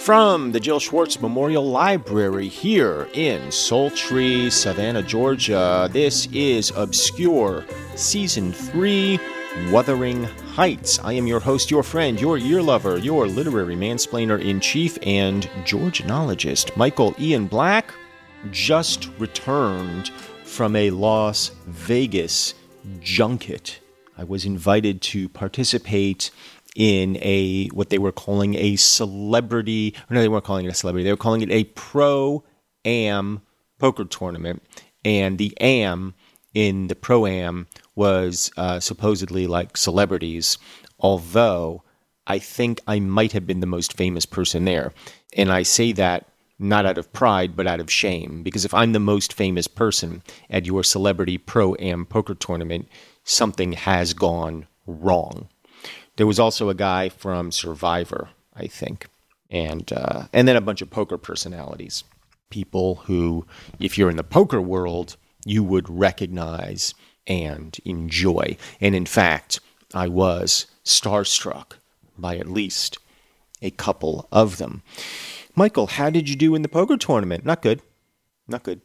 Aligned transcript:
From 0.00 0.52
the 0.52 0.60
Jill 0.60 0.80
Schwartz 0.80 1.20
Memorial 1.20 1.62
Library 1.62 2.48
here 2.48 3.06
in 3.12 3.52
sultry 3.52 4.48
Savannah, 4.48 5.02
Georgia, 5.02 5.90
this 5.92 6.26
is 6.32 6.72
Obscure, 6.74 7.66
Season 7.96 8.50
3 8.50 9.20
Wuthering 9.70 10.24
Heights. 10.24 10.98
I 11.00 11.12
am 11.12 11.26
your 11.26 11.38
host, 11.38 11.70
your 11.70 11.82
friend, 11.82 12.18
your 12.18 12.38
ear 12.38 12.62
lover, 12.62 12.96
your 12.96 13.26
literary 13.26 13.76
mansplainer 13.76 14.42
in 14.42 14.58
chief, 14.58 14.98
and 15.02 15.42
Georgianologist, 15.66 16.74
Michael 16.78 17.14
Ian 17.20 17.46
Black, 17.46 17.92
just 18.50 19.10
returned 19.18 20.08
from 20.44 20.76
a 20.76 20.88
Las 20.88 21.50
Vegas 21.66 22.54
junket. 23.00 23.80
I 24.16 24.24
was 24.24 24.46
invited 24.46 25.02
to 25.02 25.28
participate 25.28 26.30
in 26.76 27.16
a 27.20 27.66
what 27.68 27.90
they 27.90 27.98
were 27.98 28.12
calling 28.12 28.54
a 28.54 28.76
celebrity 28.76 29.94
or 30.08 30.14
no 30.14 30.20
they 30.20 30.28
weren't 30.28 30.44
calling 30.44 30.64
it 30.64 30.70
a 30.70 30.74
celebrity 30.74 31.04
they 31.04 31.12
were 31.12 31.16
calling 31.16 31.42
it 31.42 31.50
a 31.50 31.64
pro 31.64 32.44
am 32.84 33.42
poker 33.78 34.04
tournament 34.04 34.62
and 35.04 35.38
the 35.38 35.52
am 35.60 36.14
in 36.54 36.88
the 36.88 36.94
pro 36.94 37.26
am 37.26 37.66
was 37.94 38.50
uh, 38.56 38.80
supposedly 38.80 39.46
like 39.46 39.76
celebrities, 39.76 40.58
although 40.98 41.82
I 42.26 42.38
think 42.38 42.80
I 42.86 43.00
might 43.00 43.32
have 43.32 43.46
been 43.46 43.60
the 43.60 43.66
most 43.66 43.96
famous 43.96 44.26
person 44.26 44.64
there. 44.64 44.92
And 45.36 45.50
I 45.50 45.62
say 45.62 45.92
that 45.92 46.26
not 46.58 46.84
out 46.84 46.98
of 46.98 47.12
pride, 47.12 47.56
but 47.56 47.66
out 47.66 47.80
of 47.80 47.90
shame, 47.90 48.42
because 48.42 48.64
if 48.64 48.74
I'm 48.74 48.92
the 48.92 49.00
most 49.00 49.32
famous 49.32 49.66
person 49.66 50.22
at 50.50 50.66
your 50.66 50.84
celebrity 50.84 51.38
pro 51.38 51.74
am 51.76 52.04
poker 52.04 52.34
tournament, 52.34 52.88
something 53.24 53.72
has 53.72 54.12
gone 54.12 54.66
wrong. 54.86 55.48
There 56.16 56.26
was 56.26 56.38
also 56.38 56.68
a 56.68 56.74
guy 56.74 57.08
from 57.08 57.50
Survivor, 57.52 58.30
I 58.54 58.66
think, 58.66 59.08
and 59.50 59.90
uh, 59.92 60.24
and 60.32 60.46
then 60.46 60.56
a 60.56 60.60
bunch 60.60 60.82
of 60.82 60.90
poker 60.90 61.16
personalities, 61.16 62.04
people 62.50 62.96
who, 63.06 63.46
if 63.78 63.96
you're 63.96 64.10
in 64.10 64.16
the 64.16 64.24
poker 64.24 64.60
world, 64.60 65.16
you 65.44 65.64
would 65.64 65.88
recognize 65.88 66.94
and 67.26 67.78
enjoy. 67.84 68.56
And 68.80 68.94
in 68.94 69.06
fact, 69.06 69.60
I 69.94 70.08
was 70.08 70.66
starstruck 70.84 71.72
by 72.18 72.36
at 72.36 72.48
least 72.48 72.98
a 73.62 73.70
couple 73.70 74.28
of 74.30 74.58
them. 74.58 74.82
Michael, 75.54 75.86
how 75.86 76.10
did 76.10 76.28
you 76.28 76.36
do 76.36 76.54
in 76.54 76.62
the 76.62 76.68
poker 76.68 76.96
tournament? 76.96 77.44
Not 77.44 77.62
good. 77.62 77.82
Not 78.46 78.62
good. 78.62 78.80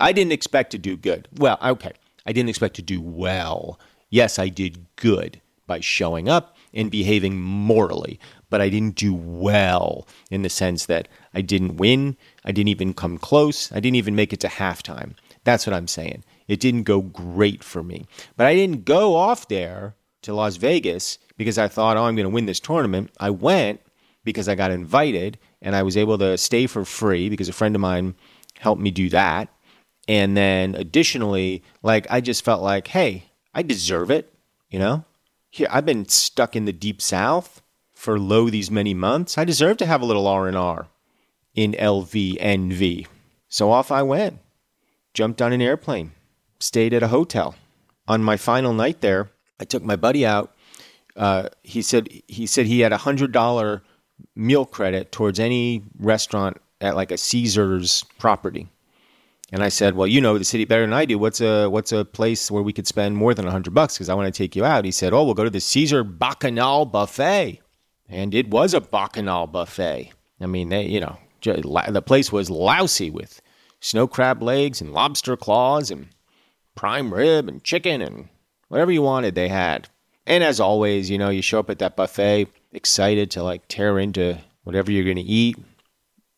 I 0.00 0.12
didn't 0.12 0.32
expect 0.32 0.70
to 0.72 0.78
do 0.78 0.96
good. 0.96 1.28
Well, 1.36 1.58
okay. 1.62 1.92
I 2.24 2.32
didn't 2.32 2.48
expect 2.48 2.76
to 2.76 2.82
do 2.82 3.00
well. 3.00 3.78
Yes, 4.10 4.38
I 4.38 4.48
did 4.48 4.86
good 4.96 5.40
by 5.66 5.80
showing 5.80 6.28
up 6.28 6.56
and 6.74 6.90
behaving 6.90 7.40
morally, 7.40 8.18
but 8.50 8.60
I 8.60 8.68
didn't 8.68 8.96
do 8.96 9.14
well 9.14 10.06
in 10.30 10.42
the 10.42 10.48
sense 10.48 10.86
that 10.86 11.08
I 11.34 11.40
didn't 11.42 11.76
win. 11.76 12.16
I 12.44 12.52
didn't 12.52 12.68
even 12.68 12.94
come 12.94 13.18
close. 13.18 13.70
I 13.72 13.76
didn't 13.76 13.96
even 13.96 14.16
make 14.16 14.32
it 14.32 14.40
to 14.40 14.48
halftime. 14.48 15.14
That's 15.44 15.66
what 15.66 15.74
I'm 15.74 15.88
saying. 15.88 16.24
It 16.48 16.60
didn't 16.60 16.84
go 16.84 17.00
great 17.00 17.62
for 17.64 17.82
me. 17.82 18.06
But 18.36 18.46
I 18.46 18.54
didn't 18.54 18.84
go 18.84 19.16
off 19.16 19.48
there 19.48 19.94
to 20.22 20.34
Las 20.34 20.56
Vegas 20.56 21.18
because 21.36 21.58
I 21.58 21.68
thought, 21.68 21.96
oh, 21.96 22.04
I'm 22.04 22.14
going 22.14 22.24
to 22.24 22.34
win 22.34 22.46
this 22.46 22.60
tournament. 22.60 23.10
I 23.18 23.30
went 23.30 23.80
because 24.24 24.48
I 24.48 24.54
got 24.54 24.70
invited 24.70 25.38
and 25.60 25.74
I 25.74 25.82
was 25.82 25.96
able 25.96 26.18
to 26.18 26.38
stay 26.38 26.66
for 26.66 26.84
free 26.84 27.28
because 27.28 27.48
a 27.48 27.52
friend 27.52 27.74
of 27.74 27.80
mine 27.80 28.14
helped 28.58 28.80
me 28.80 28.90
do 28.90 29.08
that. 29.10 29.48
And 30.08 30.36
then 30.36 30.74
additionally, 30.74 31.62
like 31.82 32.06
I 32.10 32.20
just 32.20 32.44
felt 32.44 32.62
like, 32.62 32.88
hey, 32.88 33.24
I 33.54 33.62
deserve 33.62 34.10
it, 34.10 34.32
you 34.70 34.78
know? 34.78 35.04
Here, 35.52 35.68
I've 35.70 35.86
been 35.86 36.08
stuck 36.08 36.56
in 36.56 36.64
the 36.64 36.72
deep 36.72 37.00
south 37.00 37.62
for 37.94 38.18
lo 38.18 38.50
these 38.50 38.70
many 38.70 38.94
months. 38.94 39.38
I 39.38 39.44
deserve 39.44 39.76
to 39.76 39.86
have 39.86 40.02
a 40.02 40.06
little 40.06 40.26
R&R 40.26 40.88
in 41.54 41.72
LVNV. 41.72 43.06
So 43.48 43.70
off 43.70 43.92
I 43.92 44.02
went. 44.02 44.40
Jumped 45.14 45.42
on 45.42 45.52
an 45.52 45.60
airplane 45.60 46.12
stayed 46.62 46.94
at 46.94 47.02
a 47.02 47.08
hotel. 47.08 47.54
On 48.08 48.22
my 48.22 48.36
final 48.36 48.72
night 48.72 49.00
there, 49.00 49.30
I 49.60 49.64
took 49.64 49.82
my 49.82 49.96
buddy 49.96 50.24
out. 50.24 50.54
Uh, 51.14 51.48
he 51.62 51.82
said 51.82 52.08
he 52.26 52.46
said 52.46 52.66
he 52.66 52.80
had 52.80 52.92
a 52.92 52.98
hundred 52.98 53.32
dollar 53.32 53.82
meal 54.34 54.64
credit 54.64 55.12
towards 55.12 55.38
any 55.38 55.82
restaurant 55.98 56.58
at 56.80 56.96
like 56.96 57.10
a 57.10 57.18
Caesar's 57.18 58.04
property. 58.18 58.68
And 59.52 59.62
I 59.62 59.68
said, 59.68 59.94
"Well, 59.94 60.06
you 60.06 60.20
know 60.20 60.38
the 60.38 60.44
city 60.44 60.64
better 60.64 60.82
than 60.82 60.94
I 60.94 61.04
do. 61.04 61.18
What's 61.18 61.40
a 61.40 61.68
what's 61.68 61.92
a 61.92 62.04
place 62.04 62.50
where 62.50 62.62
we 62.62 62.72
could 62.72 62.86
spend 62.86 63.16
more 63.16 63.34
than 63.34 63.46
hundred 63.46 63.74
bucks? 63.74 63.94
Because 63.94 64.08
I 64.08 64.14
want 64.14 64.32
to 64.32 64.36
take 64.36 64.56
you 64.56 64.64
out." 64.64 64.84
He 64.84 64.90
said, 64.90 65.12
"Oh, 65.12 65.24
we'll 65.24 65.34
go 65.34 65.44
to 65.44 65.50
the 65.50 65.60
Caesar 65.60 66.02
Bacchanal 66.02 66.86
buffet," 66.86 67.60
and 68.08 68.34
it 68.34 68.48
was 68.48 68.72
a 68.72 68.80
Bacchanal 68.80 69.46
buffet. 69.46 70.12
I 70.40 70.46
mean, 70.46 70.70
they, 70.70 70.86
you 70.86 71.00
know, 71.00 71.18
the 71.42 72.02
place 72.04 72.32
was 72.32 72.50
lousy 72.50 73.10
with 73.10 73.40
snow 73.80 74.06
crab 74.06 74.42
legs 74.42 74.80
and 74.80 74.92
lobster 74.92 75.36
claws 75.36 75.90
and 75.90 76.08
prime 76.74 77.12
rib 77.12 77.48
and 77.48 77.62
chicken 77.62 78.00
and 78.00 78.28
whatever 78.68 78.90
you 78.90 79.02
wanted, 79.02 79.34
they 79.34 79.48
had. 79.48 79.88
And 80.26 80.42
as 80.42 80.60
always, 80.60 81.10
you 81.10 81.18
know, 81.18 81.28
you 81.28 81.42
show 81.42 81.58
up 81.58 81.68
at 81.68 81.78
that 81.80 81.96
buffet 81.96 82.46
excited 82.72 83.30
to 83.32 83.42
like 83.42 83.66
tear 83.68 83.98
into 83.98 84.38
whatever 84.64 84.90
you're 84.90 85.04
going 85.04 85.16
to 85.16 85.22
eat. 85.22 85.56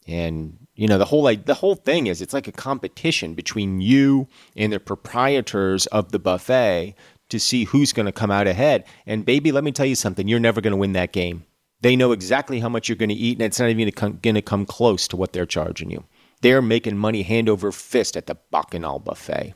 And 0.06 0.63
you 0.74 0.88
know, 0.88 0.98
the 0.98 1.04
whole 1.04 1.22
like 1.22 1.46
the 1.46 1.54
whole 1.54 1.76
thing 1.76 2.06
is 2.06 2.20
it's 2.20 2.34
like 2.34 2.48
a 2.48 2.52
competition 2.52 3.34
between 3.34 3.80
you 3.80 4.28
and 4.56 4.72
the 4.72 4.80
proprietors 4.80 5.86
of 5.86 6.10
the 6.12 6.18
buffet 6.18 6.94
to 7.28 7.38
see 7.38 7.64
who's 7.64 7.92
going 7.92 8.06
to 8.06 8.12
come 8.12 8.30
out 8.30 8.46
ahead. 8.46 8.84
And 9.06 9.24
baby, 9.24 9.52
let 9.52 9.64
me 9.64 9.72
tell 9.72 9.86
you 9.86 9.94
something, 9.94 10.28
you're 10.28 10.40
never 10.40 10.60
going 10.60 10.72
to 10.72 10.76
win 10.76 10.92
that 10.92 11.12
game. 11.12 11.44
They 11.80 11.96
know 11.96 12.12
exactly 12.12 12.60
how 12.60 12.68
much 12.68 12.88
you're 12.88 12.96
going 12.96 13.08
to 13.10 13.14
eat 13.14 13.38
and 13.38 13.42
it's 13.42 13.60
not 13.60 13.70
even 13.70 13.90
going 13.90 14.34
to 14.34 14.42
come 14.42 14.66
close 14.66 15.06
to 15.08 15.16
what 15.16 15.32
they're 15.32 15.46
charging 15.46 15.90
you. 15.90 16.04
They're 16.40 16.62
making 16.62 16.98
money 16.98 17.22
hand 17.22 17.48
over 17.48 17.72
fist 17.72 18.16
at 18.16 18.26
the 18.26 18.36
Bacchanal 18.50 18.98
buffet. 18.98 19.54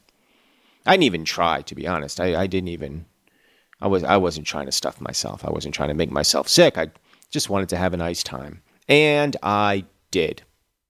I 0.87 0.93
didn't 0.93 1.05
even 1.05 1.25
try, 1.25 1.63
to 1.63 1.75
be 1.75 1.87
honest. 1.87 2.21
I, 2.21 2.43
I 2.43 2.47
didn't 2.47 2.69
even. 2.69 3.07
I 3.81 3.87
was 3.87 4.03
I 4.03 4.17
wasn't 4.17 4.47
trying 4.47 4.67
to 4.67 4.73
stuff 4.73 5.01
myself. 5.01 5.45
I 5.45 5.51
wasn't 5.51 5.75
trying 5.75 5.91
to 5.91 5.95
make 5.95 6.11
myself 6.11 6.49
sick. 6.49 6.79
I 6.79 6.89
just 7.31 7.51
wanted 7.51 7.69
to 7.69 7.77
have 7.77 7.95
a 7.95 7.99
nice 7.99 8.23
time, 8.23 8.63
and 8.89 9.37
I 9.43 9.85
did. 10.11 10.43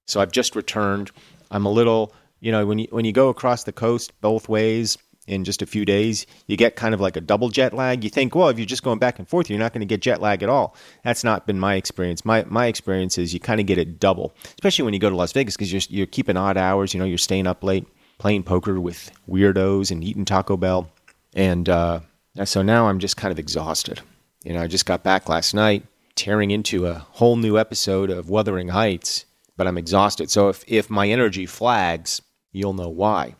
So 0.09 0.21
I've 0.21 0.33
just 0.33 0.57
returned. 0.57 1.13
I'm 1.51 1.67
a 1.67 1.71
little 1.71 2.13
You 2.41 2.53
know, 2.53 2.67
when 2.67 2.79
you 2.79 2.89
when 2.91 3.05
you 3.05 3.13
go 3.13 3.29
across 3.29 3.65
the 3.65 3.73
coast 3.73 4.13
both 4.21 4.49
ways 4.49 4.99
in 5.27 5.45
just 5.45 5.61
a 5.61 5.67
few 5.67 5.85
days, 5.85 6.27
you 6.47 6.57
get 6.57 6.75
kind 6.75 6.95
of 6.95 7.01
like 7.01 7.17
a 7.17 7.21
double 7.21 7.51
jet 7.51 7.75
lag. 7.75 8.03
You 8.03 8.09
think, 8.11 8.35
well, 8.35 8.49
if 8.49 8.59
you're 8.59 8.65
just 8.65 8.83
going 8.83 8.99
back 8.99 9.19
and 9.19 9.29
forth, 9.29 9.51
you're 9.51 9.59
not 9.59 9.73
going 9.75 9.81
to 9.81 9.87
get 9.87 10.01
jet 10.01 10.23
lag 10.23 10.43
at 10.43 10.49
all. 10.49 10.75
That's 11.05 11.23
not 11.23 11.47
been 11.47 11.61
my 11.61 11.75
experience. 11.75 12.25
My 12.25 12.45
my 12.49 12.67
experience 12.67 13.19
is 13.19 13.35
you 13.35 13.41
kind 13.41 13.61
of 13.61 13.67
get 13.67 13.77
it 13.77 14.01
double, 14.01 14.33
especially 14.51 14.85
when 14.85 14.95
you 14.95 15.01
go 15.01 15.11
to 15.11 15.17
Las 15.17 15.33
Vegas 15.33 15.57
because 15.57 15.73
you're 15.73 15.83
you're 15.91 16.07
keeping 16.07 16.37
odd 16.37 16.57
hours. 16.57 16.95
You 16.95 17.01
know, 17.01 17.07
you're 17.07 17.19
staying 17.19 17.47
up 17.47 17.63
late 17.63 17.87
playing 18.19 18.45
poker 18.45 18.81
with 18.81 19.11
weirdos 19.29 19.91
and 19.91 20.03
eating 20.03 20.25
Taco 20.25 20.57
Bell, 20.57 20.91
and 21.35 21.69
uh, 21.69 22.01
so 22.45 22.63
now 22.63 22.89
I'm 22.89 22.99
just 22.99 23.17
kind 23.17 23.33
of 23.33 23.39
exhausted. 23.39 24.01
You 24.45 24.55
know, 24.55 24.63
I 24.63 24.69
just 24.69 24.87
got 24.87 25.03
back 25.03 25.29
last 25.29 25.55
night, 25.55 25.85
tearing 26.15 26.51
into 26.51 26.87
a 26.87 26.95
whole 26.95 27.37
new 27.37 27.59
episode 27.59 28.11
of 28.11 28.31
Wuthering 28.31 28.69
Heights, 28.69 29.25
but 29.59 29.67
I'm 29.67 29.77
exhausted. 29.77 30.31
So 30.31 30.49
if 30.49 30.65
if 30.67 30.89
my 30.89 31.11
energy 31.11 31.45
flags, 31.45 32.23
you'll 32.53 32.73
know 32.73 32.89
why. 32.89 33.35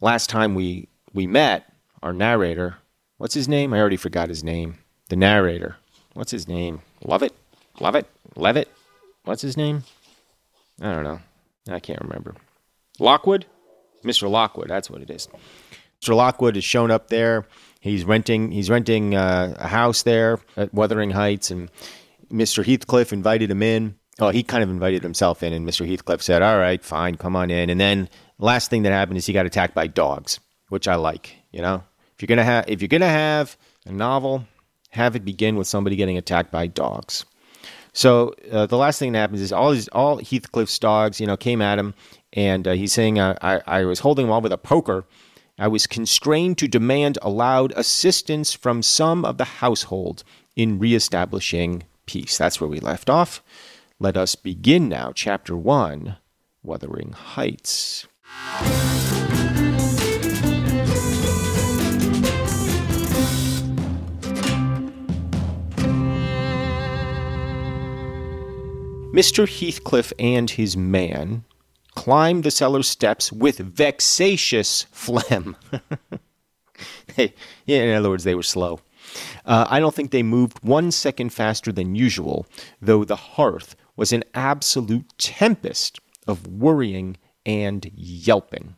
Last 0.00 0.30
time 0.30 0.54
we 0.54 0.88
we 1.12 1.26
met, 1.26 1.70
our 2.02 2.14
narrator, 2.14 2.76
what's 3.18 3.34
his 3.34 3.48
name? 3.48 3.74
I 3.74 3.80
already 3.80 3.98
forgot 3.98 4.30
his 4.30 4.42
name. 4.42 4.78
The 5.10 5.16
narrator. 5.16 5.76
What's 6.14 6.30
his 6.30 6.48
name? 6.48 6.80
Love 7.04 7.22
it? 7.22 7.34
Love 7.80 7.96
it? 7.96 8.06
Levitt? 8.36 8.68
What's 9.24 9.42
his 9.42 9.56
name? 9.56 9.82
I 10.80 10.92
don't 10.92 11.04
know. 11.04 11.20
I 11.68 11.80
can't 11.80 12.00
remember. 12.00 12.34
Lockwood? 12.98 13.44
Mr. 14.04 14.30
Lockwood, 14.30 14.68
that's 14.68 14.88
what 14.88 15.02
it 15.02 15.10
is. 15.10 15.28
Mr. 16.00 16.14
Lockwood 16.14 16.54
has 16.54 16.64
shown 16.64 16.90
up 16.90 17.08
there. 17.08 17.46
He's 17.80 18.04
renting 18.04 18.52
he's 18.52 18.70
renting 18.70 19.14
uh, 19.14 19.54
a 19.58 19.66
house 19.66 20.04
there 20.04 20.38
at 20.56 20.72
Wuthering 20.72 21.10
Heights 21.10 21.50
and 21.50 21.70
Mr. 22.30 22.64
Heathcliff 22.64 23.12
invited 23.12 23.50
him 23.50 23.62
in. 23.62 23.96
Oh, 24.20 24.28
he 24.30 24.42
kind 24.42 24.62
of 24.62 24.70
invited 24.70 25.02
himself 25.02 25.42
in 25.42 25.52
and 25.52 25.66
Mr. 25.66 25.88
Heathcliff 25.88 26.22
said, 26.22 26.42
"All 26.42 26.58
right, 26.58 26.82
fine, 26.84 27.16
come 27.16 27.36
on 27.36 27.50
in." 27.50 27.70
And 27.70 27.80
then 27.80 28.08
last 28.38 28.70
thing 28.70 28.82
that 28.82 28.92
happened 28.92 29.18
is 29.18 29.26
he 29.26 29.32
got 29.32 29.46
attacked 29.46 29.74
by 29.74 29.86
dogs 29.86 30.40
which 30.70 30.88
I 30.88 30.94
like. 30.94 31.36
You 31.52 31.60
know, 31.60 31.84
if 32.14 32.22
you're 32.22 32.28
gonna 32.28 32.44
have 32.44 32.64
if 32.66 32.80
you're 32.80 32.88
gonna 32.88 33.06
have 33.06 33.58
a 33.84 33.92
novel, 33.92 34.46
have 34.90 35.14
it 35.14 35.24
begin 35.24 35.56
with 35.56 35.66
somebody 35.66 35.96
getting 35.96 36.16
attacked 36.16 36.50
by 36.50 36.66
dogs. 36.66 37.26
So 37.92 38.34
uh, 38.50 38.66
the 38.66 38.78
last 38.78 38.98
thing 38.98 39.12
that 39.12 39.18
happens 39.18 39.42
is 39.42 39.52
all 39.52 39.72
these 39.72 39.88
all 39.88 40.18
Heathcliff's 40.18 40.78
dogs, 40.78 41.20
you 41.20 41.26
know, 41.26 41.36
came 41.36 41.60
at 41.60 41.78
him, 41.78 41.92
and 42.32 42.66
uh, 42.66 42.72
he's 42.72 42.92
saying, 42.92 43.18
uh, 43.18 43.36
I, 43.42 43.60
"I 43.66 43.84
was 43.84 44.00
holding 44.00 44.26
them 44.26 44.32
all 44.32 44.40
with 44.40 44.52
a 44.52 44.58
poker. 44.58 45.04
I 45.58 45.68
was 45.68 45.86
constrained 45.86 46.56
to 46.58 46.68
demand 46.68 47.18
aloud 47.20 47.74
assistance 47.76 48.54
from 48.54 48.82
some 48.82 49.26
of 49.26 49.36
the 49.36 49.44
household 49.44 50.22
in 50.56 50.78
reestablishing 50.78 51.82
peace." 52.06 52.38
That's 52.38 52.60
where 52.60 52.70
we 52.70 52.78
left 52.78 53.10
off. 53.10 53.42
Let 54.02 54.16
us 54.16 54.34
begin 54.34 54.88
now, 54.88 55.12
chapter 55.14 55.54
one, 55.54 56.16
Wuthering 56.62 57.12
Heights. 57.12 58.06
Mr. 69.12 69.46
Heathcliff 69.46 70.14
and 70.18 70.48
his 70.48 70.78
man 70.78 71.44
climbed 71.94 72.44
the 72.44 72.50
cellar 72.50 72.82
steps 72.82 73.30
with 73.30 73.58
vexatious 73.58 74.86
phlegm. 74.90 75.56
in 77.66 77.94
other 77.94 78.08
words, 78.08 78.24
they 78.24 78.34
were 78.34 78.42
slow. 78.42 78.80
Uh, 79.44 79.66
I 79.68 79.78
don't 79.78 79.94
think 79.94 80.10
they 80.10 80.22
moved 80.22 80.62
one 80.62 80.90
second 80.90 81.34
faster 81.34 81.70
than 81.70 81.94
usual, 81.94 82.46
though 82.80 83.04
the 83.04 83.16
hearth 83.16 83.76
was 84.00 84.14
an 84.14 84.24
absolute 84.32 85.12
tempest 85.18 86.00
of 86.26 86.46
worrying 86.46 87.18
and 87.44 87.90
yelping. 87.94 88.74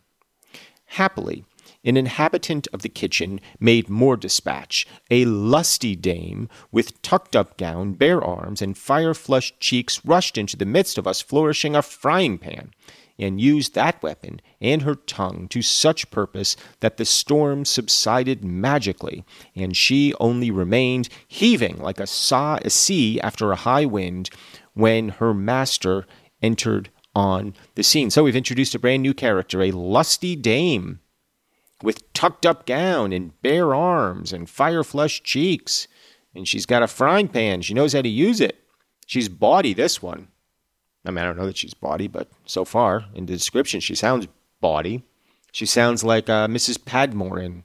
Happily, 0.86 1.44
an 1.84 1.96
inhabitant 1.96 2.66
of 2.72 2.82
the 2.82 2.88
kitchen 2.88 3.40
made 3.60 3.88
more 3.88 4.16
dispatch. 4.16 4.84
A 5.12 5.24
lusty 5.24 5.94
dame, 5.94 6.48
with 6.72 7.00
tucked 7.02 7.36
up 7.36 7.56
gown, 7.56 7.92
bare 7.92 8.20
arms, 8.20 8.60
and 8.60 8.76
fire 8.76 9.14
flushed 9.14 9.60
cheeks, 9.60 10.04
rushed 10.04 10.36
into 10.36 10.56
the 10.56 10.66
midst 10.66 10.98
of 10.98 11.06
us, 11.06 11.20
flourishing 11.20 11.76
a 11.76 11.82
frying 11.82 12.36
pan, 12.36 12.72
and 13.16 13.40
used 13.40 13.74
that 13.74 14.02
weapon 14.02 14.40
and 14.60 14.82
her 14.82 14.96
tongue 14.96 15.46
to 15.50 15.62
such 15.62 16.10
purpose 16.10 16.56
that 16.80 16.96
the 16.96 17.04
storm 17.04 17.64
subsided 17.64 18.44
magically, 18.44 19.24
and 19.54 19.76
she 19.76 20.14
only 20.18 20.50
remained 20.50 21.08
heaving 21.28 21.78
like 21.78 22.00
a, 22.00 22.08
saw, 22.08 22.58
a 22.62 22.70
sea 22.70 23.20
after 23.20 23.52
a 23.52 23.56
high 23.56 23.84
wind 23.84 24.30
when 24.74 25.10
her 25.10 25.34
master 25.34 26.06
entered 26.42 26.90
on 27.14 27.54
the 27.74 27.82
scene. 27.82 28.10
So 28.10 28.24
we've 28.24 28.36
introduced 28.36 28.74
a 28.74 28.78
brand 28.78 29.02
new 29.02 29.14
character, 29.14 29.62
a 29.62 29.70
lusty 29.70 30.34
dame 30.34 31.00
with 31.82 32.12
tucked 32.12 32.46
up 32.46 32.64
gown 32.64 33.12
and 33.12 33.40
bare 33.42 33.74
arms 33.74 34.32
and 34.32 34.48
fire 34.48 34.84
flushed 34.84 35.24
cheeks. 35.24 35.88
And 36.34 36.48
she's 36.48 36.66
got 36.66 36.82
a 36.82 36.88
frying 36.88 37.28
pan. 37.28 37.62
She 37.62 37.74
knows 37.74 37.92
how 37.92 38.02
to 38.02 38.08
use 38.08 38.40
it. 38.40 38.56
She's 39.06 39.28
bawdy, 39.28 39.74
this 39.74 40.00
one. 40.00 40.28
I 41.04 41.10
mean, 41.10 41.18
I 41.18 41.24
don't 41.24 41.36
know 41.36 41.46
that 41.46 41.58
she's 41.58 41.74
bawdy, 41.74 42.08
but 42.08 42.28
so 42.46 42.64
far 42.64 43.06
in 43.14 43.26
the 43.26 43.32
description, 43.32 43.80
she 43.80 43.94
sounds 43.94 44.28
bawdy. 44.60 45.02
She 45.50 45.66
sounds 45.66 46.02
like 46.02 46.30
uh, 46.30 46.46
Mrs. 46.46 46.82
Patmore 46.82 47.40
in, 47.40 47.64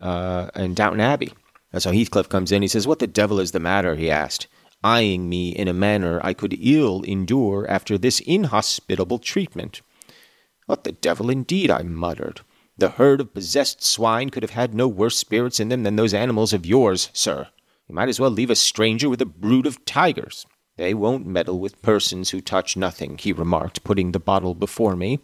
uh, 0.00 0.50
in 0.56 0.74
Downton 0.74 1.00
Abbey. 1.00 1.32
That's 1.70 1.84
how 1.84 1.92
Heathcliff 1.92 2.28
comes 2.28 2.50
in. 2.50 2.62
He 2.62 2.68
says, 2.68 2.86
What 2.88 2.98
the 2.98 3.06
devil 3.06 3.38
is 3.38 3.52
the 3.52 3.60
matter? 3.60 3.94
he 3.94 4.10
asked, 4.10 4.48
eyeing 4.82 5.28
me 5.28 5.50
in 5.50 5.68
a 5.68 5.72
manner 5.72 6.20
I 6.22 6.34
could 6.34 6.56
ill 6.60 7.02
endure 7.02 7.68
after 7.68 7.98
this 7.98 8.20
inhospitable 8.20 9.18
treatment. 9.18 9.82
What 10.66 10.84
the 10.84 10.92
devil 10.92 11.30
indeed? 11.30 11.70
I 11.70 11.82
muttered. 11.82 12.40
The 12.78 12.90
herd 12.90 13.20
of 13.20 13.34
possessed 13.34 13.82
swine 13.82 14.30
could 14.30 14.42
have 14.42 14.52
had 14.52 14.74
no 14.74 14.88
worse 14.88 15.18
spirits 15.18 15.60
in 15.60 15.68
them 15.68 15.82
than 15.82 15.96
those 15.96 16.14
animals 16.14 16.52
of 16.52 16.64
yours, 16.64 17.10
sir. 17.12 17.48
You 17.88 17.94
might 17.94 18.08
as 18.08 18.20
well 18.20 18.30
leave 18.30 18.50
a 18.50 18.56
stranger 18.56 19.10
with 19.10 19.20
a 19.20 19.26
brood 19.26 19.66
of 19.66 19.84
tigers. 19.84 20.46
They 20.76 20.94
won't 20.94 21.26
meddle 21.26 21.58
with 21.58 21.82
persons 21.82 22.30
who 22.30 22.40
touch 22.40 22.76
nothing, 22.76 23.18
he 23.18 23.32
remarked, 23.32 23.84
putting 23.84 24.12
the 24.12 24.20
bottle 24.20 24.54
before 24.54 24.96
me 24.96 25.18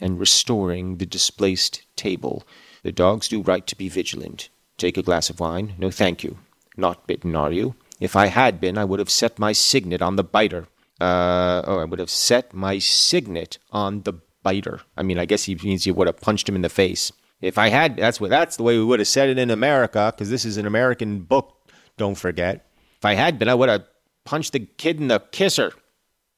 and 0.00 0.18
restoring 0.18 0.96
the 0.96 1.06
displaced 1.06 1.82
table. 1.94 2.44
The 2.82 2.90
dogs 2.92 3.28
do 3.28 3.42
right 3.42 3.66
to 3.66 3.76
be 3.76 3.88
vigilant. 3.88 4.48
Take 4.78 4.96
a 4.96 5.02
glass 5.02 5.30
of 5.30 5.40
wine? 5.40 5.74
No, 5.78 5.90
thank 5.90 6.24
you. 6.24 6.38
Not 6.76 7.06
bitten, 7.06 7.36
are 7.36 7.52
you? 7.52 7.74
If 8.00 8.16
I 8.16 8.26
had 8.26 8.60
been, 8.60 8.76
I 8.76 8.84
would 8.84 8.98
have 8.98 9.10
set 9.10 9.38
my 9.38 9.52
signet 9.52 10.02
on 10.02 10.16
the 10.16 10.24
biter. 10.24 10.66
Uh, 11.00 11.62
oh, 11.66 11.78
I 11.78 11.84
would 11.84 11.98
have 11.98 12.10
set 12.10 12.54
my 12.54 12.78
signet 12.78 13.58
on 13.70 14.02
the 14.02 14.14
biter. 14.42 14.80
I 14.96 15.02
mean, 15.02 15.18
I 15.18 15.24
guess 15.24 15.44
he 15.44 15.54
means 15.54 15.86
you 15.86 15.94
would 15.94 16.06
have 16.06 16.20
punched 16.20 16.48
him 16.48 16.56
in 16.56 16.62
the 16.62 16.68
face. 16.68 17.12
If 17.40 17.58
I 17.58 17.68
had, 17.68 17.96
that's 17.96 18.20
what 18.20 18.30
that's 18.30 18.56
the 18.56 18.62
way 18.62 18.78
we 18.78 18.84
would 18.84 19.00
have 19.00 19.08
said 19.08 19.28
it 19.28 19.38
in 19.38 19.50
America, 19.50 20.12
because 20.14 20.30
this 20.30 20.44
is 20.44 20.56
an 20.56 20.66
American 20.66 21.20
book. 21.20 21.70
Don't 21.96 22.14
forget. 22.14 22.66
If 22.96 23.04
I 23.04 23.14
had 23.14 23.38
been, 23.38 23.48
I 23.48 23.54
would 23.54 23.68
have 23.68 23.84
punched 24.24 24.52
the 24.52 24.60
kid 24.60 25.00
in 25.00 25.08
the 25.08 25.20
kisser. 25.32 25.72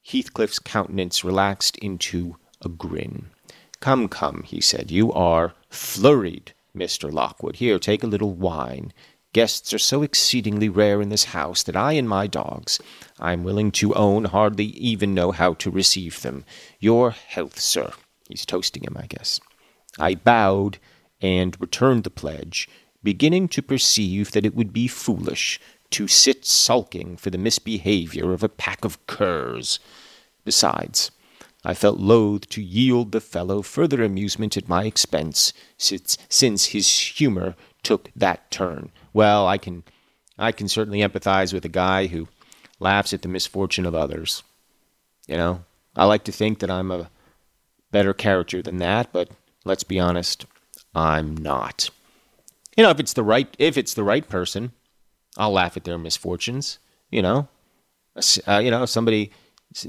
Heathcliff's 0.01 0.59
countenance 0.59 1.23
relaxed 1.23 1.77
into 1.77 2.35
a 2.61 2.69
grin. 2.69 3.27
Come, 3.79 4.09
come, 4.09 4.43
he 4.43 4.59
said, 4.59 4.91
you 4.91 5.11
are 5.13 5.53
flurried, 5.69 6.53
Mr. 6.75 7.11
Lockwood. 7.11 7.57
Here, 7.57 7.79
take 7.79 8.03
a 8.03 8.07
little 8.07 8.33
wine. 8.33 8.91
Guests 9.31 9.73
are 9.73 9.79
so 9.79 10.01
exceedingly 10.01 10.69
rare 10.69 11.03
in 11.03 11.09
this 11.09 11.25
house 11.25 11.61
that 11.63 11.75
I 11.75 11.93
and 11.93 12.09
my 12.09 12.25
dogs, 12.25 12.79
I 13.19 13.31
am 13.31 13.43
willing 13.43 13.71
to 13.73 13.93
own, 13.93 14.25
hardly 14.25 14.65
even 14.65 15.13
know 15.13 15.31
how 15.31 15.53
to 15.55 15.69
receive 15.69 16.23
them. 16.23 16.45
Your 16.79 17.11
health, 17.11 17.59
sir. 17.59 17.91
He's 18.27 18.45
toasting 18.45 18.83
him, 18.83 18.97
I 18.99 19.05
guess. 19.05 19.39
I 19.99 20.15
bowed 20.15 20.79
and 21.21 21.55
returned 21.61 22.05
the 22.05 22.09
pledge, 22.09 22.67
beginning 23.03 23.49
to 23.49 23.61
perceive 23.61 24.31
that 24.31 24.47
it 24.47 24.55
would 24.55 24.73
be 24.73 24.87
foolish 24.87 25.59
to 25.91 26.07
sit 26.07 26.43
sulking 26.43 27.15
for 27.15 27.29
the 27.29 27.37
misbehavior 27.37 28.33
of 28.33 28.41
a 28.41 28.49
pack 28.49 28.83
of 28.83 29.05
curs. 29.05 29.79
Besides, 30.43 31.11
I 31.63 31.75
felt 31.75 31.99
loath 31.99 32.49
to 32.49 32.63
yield 32.63 33.11
the 33.11 33.21
fellow 33.21 33.61
further 33.61 34.01
amusement 34.03 34.57
at 34.57 34.67
my 34.67 34.85
expense, 34.85 35.53
since, 35.77 36.17
since 36.29 36.67
his 36.67 36.89
humor 36.89 37.55
took 37.83 38.09
that 38.15 38.49
turn 38.49 38.91
well, 39.13 39.47
I 39.47 39.57
can 39.57 39.83
I 40.37 40.51
can 40.51 40.67
certainly 40.67 40.99
empathize 40.99 41.53
with 41.53 41.65
a 41.65 41.69
guy 41.69 42.07
who 42.07 42.27
laughs 42.79 43.13
at 43.13 43.21
the 43.21 43.27
misfortune 43.27 43.85
of 43.85 43.95
others. 43.95 44.43
You 45.27 45.37
know, 45.37 45.63
I 45.95 46.05
like 46.05 46.23
to 46.25 46.31
think 46.31 46.59
that 46.59 46.71
I'm 46.71 46.91
a 46.91 47.09
better 47.91 48.13
character 48.13 48.61
than 48.61 48.77
that, 48.77 49.11
but 49.11 49.29
let's 49.65 49.83
be 49.83 49.99
honest, 49.99 50.45
I'm 50.95 51.35
not. 51.35 51.89
You 52.77 52.83
know, 52.83 52.89
if 52.89 52.99
it's 52.99 53.13
the 53.13 53.23
right 53.23 53.53
if 53.59 53.77
it's 53.77 53.93
the 53.93 54.03
right 54.03 54.27
person, 54.27 54.71
I'll 55.37 55.51
laugh 55.51 55.77
at 55.77 55.83
their 55.83 55.97
misfortunes. 55.97 56.79
You 57.11 57.21
know, 57.21 57.47
uh, 58.47 58.59
you 58.59 58.71
know, 58.71 58.85
somebody 58.85 59.31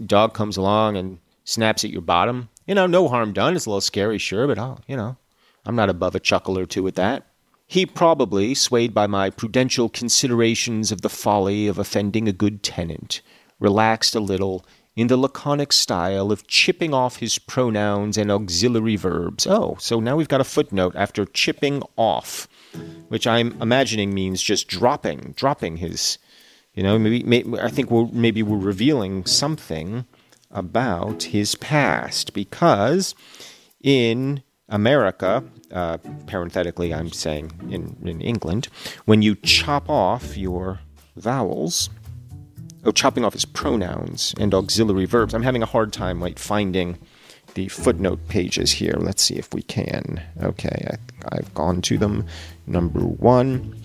dog 0.07 0.35
comes 0.35 0.57
along 0.57 0.97
and 0.97 1.19
snaps 1.45 1.85
at 1.85 1.91
your 1.91 2.03
bottom. 2.03 2.49
You 2.67 2.75
know, 2.75 2.87
no 2.87 3.09
harm 3.09 3.33
done. 3.33 3.57
It's 3.57 3.67
a 3.67 3.71
little 3.71 3.81
scary, 3.81 4.19
sure, 4.19 4.47
but 4.47 4.59
I'll, 4.59 4.81
you 4.87 4.97
know, 4.97 5.17
I'm 5.65 5.77
not 5.77 5.91
above 5.91 6.15
a 6.15 6.21
chuckle 6.21 6.59
or 6.59 6.67
two 6.67 6.87
at 6.87 6.95
that. 6.97 7.27
He 7.71 7.87
probably, 7.87 8.53
swayed 8.57 8.93
by 8.93 9.07
my 9.07 9.31
prudential 9.31 9.89
considerations 9.89 10.91
of 10.91 11.03
the 11.03 11.09
folly 11.09 11.69
of 11.69 11.79
offending 11.79 12.27
a 12.27 12.33
good 12.33 12.65
tenant, 12.65 13.21
relaxed 13.61 14.17
a 14.17 14.19
little 14.19 14.67
in 14.97 15.07
the 15.07 15.17
laconic 15.17 15.73
style 15.73 16.33
of 16.33 16.49
chipping 16.49 16.93
off 16.93 17.19
his 17.19 17.39
pronouns 17.39 18.19
and 18.19 18.29
auxiliary 18.29 18.97
verbs. 18.97 19.47
Oh, 19.47 19.77
so 19.79 20.01
now 20.01 20.17
we've 20.17 20.27
got 20.27 20.41
a 20.41 20.45
footnote 20.45 20.97
after 20.97 21.25
chipping 21.25 21.85
off, 21.95 22.49
which 23.07 23.29
I'm 23.29 23.57
imagining 23.63 24.13
means 24.13 24.43
just 24.43 24.67
dropping, 24.67 25.35
dropping 25.37 25.77
his, 25.77 26.19
you 26.75 26.83
know, 26.83 26.99
maybe, 26.99 27.23
maybe 27.23 27.57
I 27.61 27.69
think 27.69 27.89
we're, 27.89 28.09
maybe 28.11 28.43
we're 28.43 28.59
revealing 28.59 29.27
something 29.27 30.07
about 30.51 31.23
his 31.23 31.55
past 31.55 32.35
because 32.35 33.15
in 33.81 34.43
America, 34.71 35.45
uh, 35.73 35.99
parenthetically, 36.27 36.95
I'm 36.95 37.11
saying 37.11 37.53
in, 37.71 37.97
in 38.09 38.21
England, 38.21 38.69
when 39.05 39.23
you 39.23 39.35
chop 39.37 39.89
off 39.89 40.37
your 40.37 40.81
vowels, 41.17 41.91
oh, 42.85 42.93
chopping 42.93 43.25
off 43.25 43.33
his 43.35 43.45
pronouns 43.45 44.35
and 44.39 44.55
auxiliary 44.55 45.07
verbs. 45.07 45.35
I'm 45.35 45.43
having 45.43 45.63
a 45.63 45.67
hard 45.67 45.93
time 45.93 46.21
like 46.21 46.39
finding 46.39 46.99
the 47.55 47.69
footnote 47.69 48.29
pages 48.29 48.73
here. 48.73 48.95
Let's 48.99 49.23
see 49.23 49.37
if 49.37 49.53
we 49.53 49.63
can. 49.63 50.23
Okay, 50.43 50.97
I, 51.31 51.37
have 51.37 51.53
gone 51.55 51.83
to 51.83 51.99
them. 51.99 52.27
Number 52.67 53.01
one. 53.01 53.77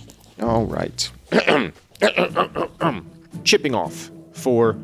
All 0.41 0.65
right. 0.65 1.11
chipping 3.43 3.75
off 3.75 4.11
for 4.33 4.77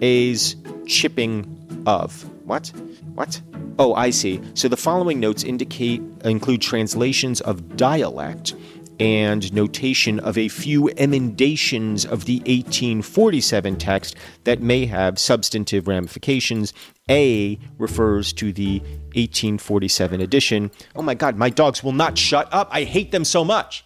A's 0.00 0.56
chipping 0.86 1.82
of. 1.86 2.28
What? 2.48 2.72
What? 3.14 3.42
Oh, 3.78 3.92
I 3.92 4.08
see. 4.08 4.40
So 4.54 4.68
the 4.68 4.76
following 4.76 5.20
notes 5.20 5.44
indicate 5.44 6.00
include 6.24 6.62
translations 6.62 7.42
of 7.42 7.76
dialect 7.76 8.54
and 8.98 9.52
notation 9.52 10.18
of 10.20 10.38
a 10.38 10.48
few 10.48 10.88
emendations 10.96 12.06
of 12.06 12.24
the 12.24 12.38
1847 12.38 13.76
text 13.76 14.16
that 14.44 14.62
may 14.62 14.86
have 14.86 15.18
substantive 15.18 15.86
ramifications. 15.86 16.72
A 17.10 17.58
refers 17.76 18.32
to 18.32 18.50
the 18.50 18.80
1847 19.12 20.22
edition. 20.22 20.70
Oh 20.96 21.02
my 21.02 21.14
God, 21.14 21.36
my 21.36 21.50
dogs 21.50 21.84
will 21.84 21.92
not 21.92 22.16
shut 22.16 22.48
up. 22.50 22.68
I 22.72 22.84
hate 22.84 23.12
them 23.12 23.26
so 23.26 23.44
much. 23.44 23.84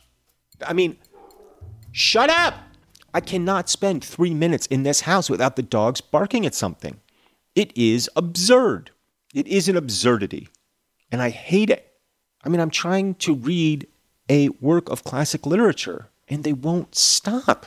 I 0.64 0.72
mean, 0.72 0.96
shut 1.90 2.30
up! 2.30 2.54
I 3.12 3.20
cannot 3.20 3.68
spend 3.68 4.04
three 4.04 4.32
minutes 4.32 4.66
in 4.68 4.84
this 4.84 5.00
house 5.00 5.28
without 5.28 5.56
the 5.56 5.62
dogs 5.62 6.00
barking 6.00 6.46
at 6.46 6.54
something. 6.54 7.00
It 7.54 7.76
is 7.76 8.08
absurd. 8.16 8.90
It 9.34 9.46
is 9.46 9.68
an 9.68 9.76
absurdity. 9.76 10.48
And 11.10 11.20
I 11.20 11.30
hate 11.30 11.70
it. 11.70 11.92
I 12.44 12.48
mean, 12.48 12.60
I'm 12.60 12.70
trying 12.70 13.14
to 13.16 13.34
read 13.34 13.86
a 14.28 14.48
work 14.60 14.88
of 14.88 15.04
classic 15.04 15.46
literature, 15.46 16.08
and 16.28 16.44
they 16.44 16.52
won't 16.52 16.94
stop 16.94 17.66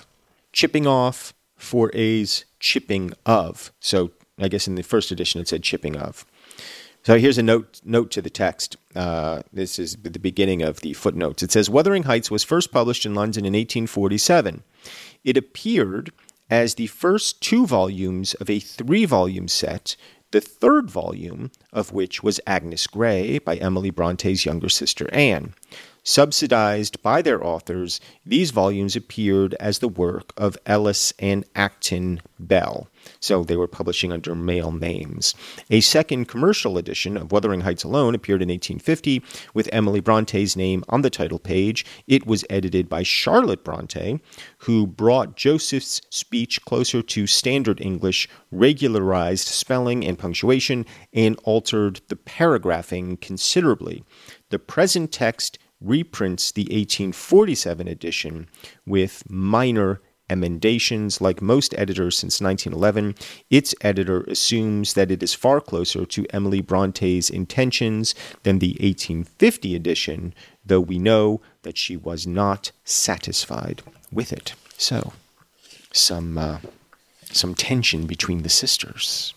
chipping 0.51 0.87
off 0.87 1.33
for 1.55 1.91
A's 1.93 2.45
chipping 2.59 3.13
of. 3.25 3.71
So 3.79 4.11
I 4.39 4.47
guess 4.47 4.67
in 4.67 4.75
the 4.75 4.83
first 4.83 5.11
edition 5.11 5.41
it 5.41 5.47
said 5.47 5.63
chipping 5.63 5.95
of. 5.95 6.25
So 7.03 7.19
here's 7.19 7.37
a 7.37 7.43
note 7.43 7.81
note 7.85 8.09
to 8.11 8.21
the 8.21 8.31
text. 8.31 8.77
Uh, 8.95 9.43
this 9.53 9.77
is 9.77 9.95
the 10.01 10.19
beginning 10.19 10.63
of 10.63 10.79
the 10.79 10.93
footnotes. 10.93 11.43
It 11.43 11.51
says 11.51 11.69
Wuthering 11.69 12.03
Heights 12.03 12.31
was 12.31 12.43
first 12.43 12.71
published 12.71 13.05
in 13.05 13.13
London 13.13 13.45
in 13.45 13.53
1847. 13.53 14.63
It 15.23 15.37
appeared 15.37 16.11
as 16.49 16.75
the 16.75 16.87
first 16.87 17.41
two 17.41 17.65
volumes 17.65 18.33
of 18.35 18.49
a 18.49 18.59
three 18.59 19.05
volume 19.05 19.47
set, 19.47 19.95
the 20.31 20.41
third 20.41 20.89
volume 20.89 21.51
of 21.71 21.91
which 21.91 22.23
was 22.23 22.39
Agnes 22.45 22.87
Grey 22.87 23.39
by 23.39 23.55
Emily 23.55 23.89
Bronte's 23.89 24.45
younger 24.45 24.69
sister 24.69 25.09
Anne. 25.13 25.53
Subsidized 26.07 27.01
by 27.01 27.19
their 27.23 27.43
authors, 27.43 27.99
these 28.23 28.51
volumes 28.51 28.95
appeared 28.95 29.55
as 29.55 29.79
the 29.79 29.87
work 29.87 30.33
of 30.37 30.55
Ellis 30.67 31.11
and 31.17 31.43
Acton 31.55 32.21
Bell. 32.39 32.87
So 33.19 33.43
they 33.43 33.55
were 33.55 33.67
publishing 33.67 34.11
under 34.11 34.35
male 34.35 34.71
names. 34.71 35.33
A 35.71 35.81
second 35.81 36.27
commercial 36.27 36.77
edition 36.77 37.17
of 37.17 37.31
Wuthering 37.31 37.61
Heights 37.61 37.83
Alone 37.83 38.13
appeared 38.13 38.43
in 38.43 38.49
1850 38.49 39.23
with 39.55 39.67
Emily 39.71 39.99
Bronte's 39.99 40.55
name 40.55 40.83
on 40.89 41.01
the 41.01 41.09
title 41.09 41.39
page. 41.39 41.83
It 42.05 42.27
was 42.27 42.45
edited 42.51 42.87
by 42.87 43.01
Charlotte 43.01 43.63
Bronte, 43.63 44.19
who 44.59 44.85
brought 44.85 45.35
Joseph's 45.35 46.01
speech 46.11 46.63
closer 46.65 47.01
to 47.01 47.25
standard 47.25 47.81
English, 47.81 48.29
regularized 48.51 49.47
spelling 49.47 50.05
and 50.05 50.19
punctuation, 50.19 50.85
and 51.13 51.35
altered 51.43 52.01
the 52.09 52.15
paragraphing 52.15 53.17
considerably. 53.17 54.03
The 54.49 54.59
present 54.59 55.11
text 55.11 55.57
reprints 55.85 56.51
the 56.51 56.63
1847 56.63 57.87
edition 57.87 58.47
with 58.85 59.23
minor 59.29 60.01
emendations. 60.29 61.21
Like 61.21 61.41
most 61.41 61.73
editors 61.77 62.17
since 62.17 62.41
1911, 62.41 63.15
its 63.49 63.75
editor 63.81 64.21
assumes 64.21 64.93
that 64.93 65.11
it 65.11 65.21
is 65.21 65.33
far 65.33 65.61
closer 65.61 66.05
to 66.05 66.25
Emily 66.31 66.61
Bronte's 66.61 67.29
intentions 67.29 68.15
than 68.43 68.59
the 68.59 68.71
1850 68.79 69.75
edition, 69.75 70.33
though 70.65 70.81
we 70.81 70.99
know 70.99 71.41
that 71.61 71.77
she 71.77 71.95
was 71.95 72.25
not 72.25 72.71
satisfied 72.83 73.81
with 74.11 74.33
it. 74.33 74.53
So, 74.77 75.13
some 75.91 76.37
uh, 76.37 76.59
some 77.31 77.55
tension 77.55 78.05
between 78.05 78.43
the 78.43 78.49
sisters. 78.49 79.33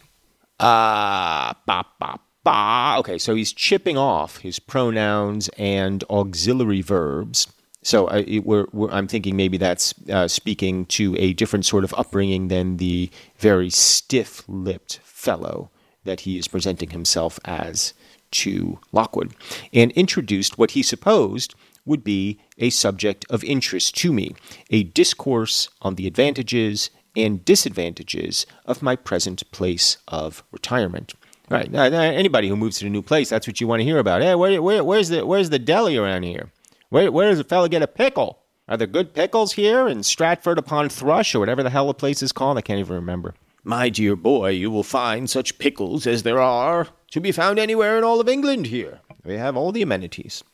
Ah, 0.61 1.51
uh, 1.51 1.55
bop, 1.67 1.99
bop, 1.99 2.21
Okay, 2.47 3.19
so 3.19 3.35
he's 3.35 3.53
chipping 3.53 3.99
off 3.99 4.39
his 4.39 4.59
pronouns 4.59 5.49
and 5.59 6.03
auxiliary 6.11 6.81
verbs. 6.81 7.47
So 7.83 8.07
uh, 8.07 8.23
we're, 8.45 8.67
we're, 8.73 8.91
I'm 8.91 9.07
thinking 9.07 9.37
maybe 9.37 9.57
that's 9.57 9.95
uh, 10.11 10.29
speaking 10.29 10.87
to 10.87 11.17
a 11.19 11.33
different 11.35 11.65
sort 11.65 11.85
of 11.85 11.95
upbringing 11.95 12.49
than 12.49 12.79
the 12.79 13.11
very 13.39 13.71
stiff 13.71 14.43
lipped 14.49 15.01
fellow 15.05 15.71
that 16.05 16.21
he 16.21 16.39
is 16.39 16.49
presenting 16.49 16.91
himself 16.91 17.39
as 17.45 17.95
to 18.31 18.79
Lockwood, 18.93 19.35
and 19.73 19.93
introduced 19.93 20.59
what 20.59 20.73
he 20.73 20.83
supposed 20.83 21.55
would 21.87 22.05
be 22.05 22.39
a 22.59 22.71
subject 22.71 23.25
of 23.31 23.43
interest 23.45 23.97
to 23.97 24.13
me 24.13 24.35
a 24.71 24.83
discourse 24.83 25.69
on 25.81 25.95
the 25.95 26.07
advantages 26.07 26.91
and 27.17 27.45
disadvantages 27.45 28.47
of 28.67 28.83
my 28.83 28.95
present 28.97 29.51
place 29.51 29.97
of 30.09 30.43
retirement. 30.53 31.15
Right. 31.51 31.73
Anybody 31.75 32.49
who 32.49 32.57
moves 32.57 32.79
to 32.79 32.87
a 32.87 32.91
new 32.91 33.03
place, 33.03 33.31
that's 33.31 33.47
what 33.47 33.61
you 33.61 33.67
want 33.67 33.81
to 33.81 33.85
hear 33.85 33.99
about. 33.99 34.21
Hey, 34.21 34.35
where, 34.35 34.61
where, 34.61 34.85
where's 34.85 35.09
the 35.09 35.25
where's 35.25 35.51
the 35.51 35.59
deli 35.59 35.97
around 35.97 36.25
here? 36.25 36.51
Where, 36.91 37.11
where 37.11 37.31
does 37.31 37.41
a 37.41 37.45
fella 37.45 37.69
get 37.69 37.83
a 37.83 37.87
pickle? 37.87 38.41
Are 38.69 38.77
there 38.77 38.87
good 38.87 39.15
pickles 39.15 39.53
here 39.53 39.89
in 39.89 40.03
Stratford 40.03 40.59
upon 40.59 40.91
Thrush 40.91 41.35
or 41.35 41.41
whatever 41.41 41.63
the 41.63 41.71
hell 41.71 41.87
the 41.87 41.95
place 41.95 42.23
is 42.23 42.33
called? 42.33 42.59
I 42.59 42.61
can't 42.61 42.81
even 42.81 42.95
remember. 42.95 43.35
My 43.65 43.89
dear 43.89 44.15
boy, 44.15 44.51
you 44.51 44.71
will 44.71 44.83
find 44.83 45.29
such 45.29 45.59
pickles 45.59 46.07
as 46.07 46.23
there 46.23 46.41
are 46.41 46.89
to 47.11 47.21
be 47.21 47.33
found 47.33 47.59
anywhere 47.59 47.97
in 47.97 48.05
all 48.05 48.21
of 48.21 48.29
England 48.29 48.67
here. 48.67 49.01
We 49.25 49.35
have 49.35 49.57
all 49.57 49.73
the 49.73 49.83
amenities. 49.83 50.45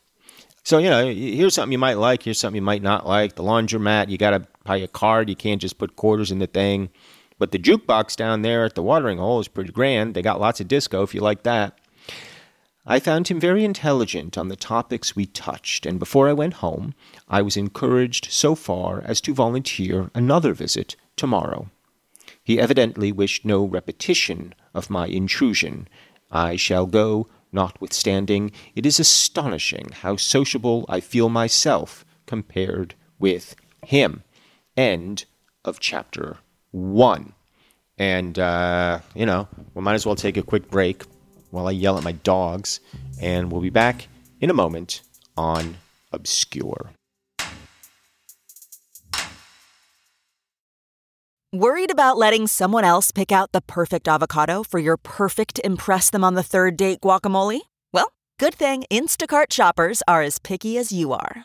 So, 0.62 0.78
you 0.78 0.88
know, 0.88 1.06
here's 1.12 1.54
something 1.54 1.72
you 1.72 1.78
might 1.78 1.98
like, 1.98 2.22
here's 2.22 2.38
something 2.38 2.56
you 2.56 2.62
might 2.62 2.82
not 2.82 3.06
like. 3.06 3.34
The 3.34 3.42
laundromat, 3.42 4.08
you 4.08 4.16
got 4.16 4.30
to 4.30 4.46
buy 4.64 4.78
a 4.78 4.88
card. 4.88 5.28
You 5.28 5.36
can't 5.36 5.60
just 5.60 5.78
put 5.78 5.96
quarters 5.96 6.30
in 6.30 6.38
the 6.38 6.46
thing. 6.46 6.88
But 7.38 7.50
the 7.50 7.58
jukebox 7.58 8.16
down 8.16 8.42
there 8.42 8.64
at 8.64 8.74
the 8.74 8.82
watering 8.82 9.18
hole 9.18 9.40
is 9.40 9.48
pretty 9.48 9.72
grand. 9.72 10.14
They 10.14 10.22
got 10.22 10.40
lots 10.40 10.60
of 10.60 10.68
disco 10.68 11.02
if 11.02 11.14
you 11.14 11.20
like 11.20 11.42
that. 11.42 11.78
I 12.86 13.00
found 13.00 13.28
him 13.28 13.40
very 13.40 13.64
intelligent 13.64 14.36
on 14.36 14.48
the 14.48 14.56
topics 14.56 15.16
we 15.16 15.24
touched, 15.24 15.86
and 15.86 15.98
before 15.98 16.28
I 16.28 16.34
went 16.34 16.54
home, 16.54 16.94
I 17.28 17.40
was 17.40 17.56
encouraged 17.56 18.30
so 18.30 18.54
far 18.54 19.00
as 19.06 19.22
to 19.22 19.32
volunteer 19.32 20.10
another 20.14 20.52
visit 20.52 20.94
tomorrow. 21.16 21.70
He 22.42 22.60
evidently 22.60 23.10
wished 23.10 23.46
no 23.46 23.64
repetition 23.64 24.54
of 24.74 24.90
my 24.90 25.06
intrusion. 25.06 25.88
I 26.30 26.56
shall 26.56 26.84
go, 26.84 27.26
notwithstanding. 27.52 28.52
It 28.74 28.84
is 28.84 29.00
astonishing 29.00 29.88
how 30.02 30.16
sociable 30.16 30.84
I 30.86 31.00
feel 31.00 31.30
myself 31.30 32.04
compared 32.26 32.94
with 33.18 33.56
him. 33.82 34.24
End 34.76 35.24
of 35.64 35.80
chapter 35.80 36.38
one. 36.74 37.32
And, 37.96 38.38
uh, 38.38 38.98
you 39.14 39.24
know, 39.24 39.48
we 39.74 39.82
might 39.82 39.94
as 39.94 40.04
well 40.04 40.16
take 40.16 40.36
a 40.36 40.42
quick 40.42 40.70
break 40.70 41.04
while 41.50 41.68
I 41.68 41.70
yell 41.70 41.96
at 41.96 42.04
my 42.04 42.12
dogs. 42.12 42.80
And 43.20 43.50
we'll 43.50 43.62
be 43.62 43.70
back 43.70 44.08
in 44.40 44.50
a 44.50 44.54
moment 44.54 45.02
on 45.36 45.76
Obscure. 46.12 46.90
Worried 51.52 51.92
about 51.92 52.18
letting 52.18 52.48
someone 52.48 52.82
else 52.82 53.12
pick 53.12 53.30
out 53.30 53.52
the 53.52 53.60
perfect 53.60 54.08
avocado 54.08 54.64
for 54.64 54.80
your 54.80 54.96
perfect 54.96 55.60
Impress 55.62 56.10
Them 56.10 56.24
on 56.24 56.34
the 56.34 56.42
Third 56.42 56.76
Date 56.76 57.00
guacamole? 57.00 57.60
Well, 57.92 58.12
good 58.40 58.56
thing 58.56 58.84
Instacart 58.90 59.52
shoppers 59.52 60.02
are 60.08 60.22
as 60.22 60.40
picky 60.40 60.76
as 60.76 60.90
you 60.90 61.12
are 61.12 61.44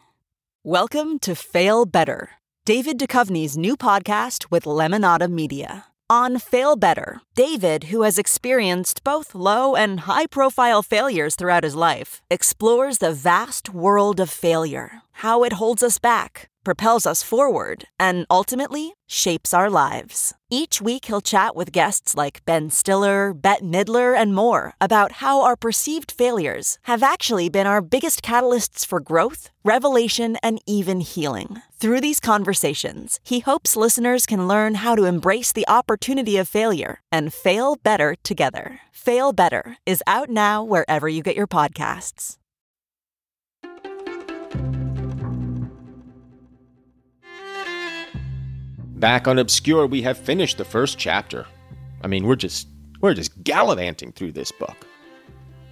Welcome 0.63 1.17
to 1.21 1.33
Fail 1.33 1.87
Better, 1.87 2.33
David 2.65 2.99
Duchovny's 2.99 3.57
new 3.57 3.75
podcast 3.75 4.51
with 4.51 4.65
Lemonada 4.65 5.27
Media. 5.27 5.85
On 6.07 6.37
Fail 6.37 6.75
Better, 6.75 7.19
David, 7.35 7.85
who 7.85 8.01
has 8.01 8.17
experienced 8.17 9.05
both 9.05 9.33
low 9.33 9.73
and 9.73 10.01
high 10.01 10.27
profile 10.27 10.83
failures 10.83 11.37
throughout 11.37 11.63
his 11.63 11.75
life, 11.75 12.21
explores 12.29 12.97
the 12.97 13.13
vast 13.13 13.73
world 13.73 14.19
of 14.19 14.29
failure, 14.29 15.01
how 15.23 15.43
it 15.45 15.53
holds 15.53 15.81
us 15.81 15.97
back 15.97 16.51
propels 16.63 17.05
us 17.05 17.23
forward, 17.23 17.85
and 17.99 18.25
ultimately 18.29 18.93
shapes 19.07 19.53
our 19.53 19.69
lives. 19.69 20.33
Each 20.49 20.81
week, 20.81 21.05
he'll 21.05 21.21
chat 21.21 21.55
with 21.55 21.71
guests 21.71 22.15
like 22.15 22.43
Ben 22.45 22.69
Stiller, 22.69 23.33
Bette 23.33 23.63
Midler, 23.63 24.15
and 24.15 24.35
more 24.35 24.73
about 24.81 25.13
how 25.13 25.43
our 25.43 25.55
perceived 25.55 26.11
failures 26.11 26.77
have 26.83 27.03
actually 27.03 27.49
been 27.49 27.67
our 27.67 27.81
biggest 27.81 28.21
catalysts 28.21 28.85
for 28.85 28.99
growth, 28.99 29.49
revelation, 29.63 30.37
and 30.43 30.59
even 30.67 30.99
healing. 30.99 31.61
Through 31.77 32.01
these 32.01 32.19
conversations, 32.19 33.19
he 33.23 33.39
hopes 33.39 33.75
listeners 33.75 34.25
can 34.25 34.47
learn 34.47 34.75
how 34.75 34.95
to 34.95 35.05
embrace 35.05 35.51
the 35.51 35.67
opportunity 35.67 36.37
of 36.37 36.47
failure 36.47 36.99
and 37.11 37.20
fail 37.29 37.75
better 37.75 38.15
together. 38.23 38.79
Fail 38.91 39.33
Better 39.33 39.77
is 39.85 40.03
out 40.07 40.29
now 40.29 40.63
wherever 40.63 41.09
you 41.09 41.21
get 41.21 41.35
your 41.35 41.47
podcasts. 41.47 42.37
Back 48.95 49.27
on 49.27 49.39
Obscure, 49.39 49.87
we 49.87 50.03
have 50.03 50.17
finished 50.17 50.57
the 50.57 50.65
first 50.65 50.99
chapter. 50.99 51.47
I 52.03 52.07
mean, 52.07 52.25
we're 52.25 52.35
just 52.35 52.67
we're 53.01 53.15
just 53.15 53.43
gallivanting 53.43 54.11
through 54.11 54.33
this 54.33 54.51
book. 54.51 54.85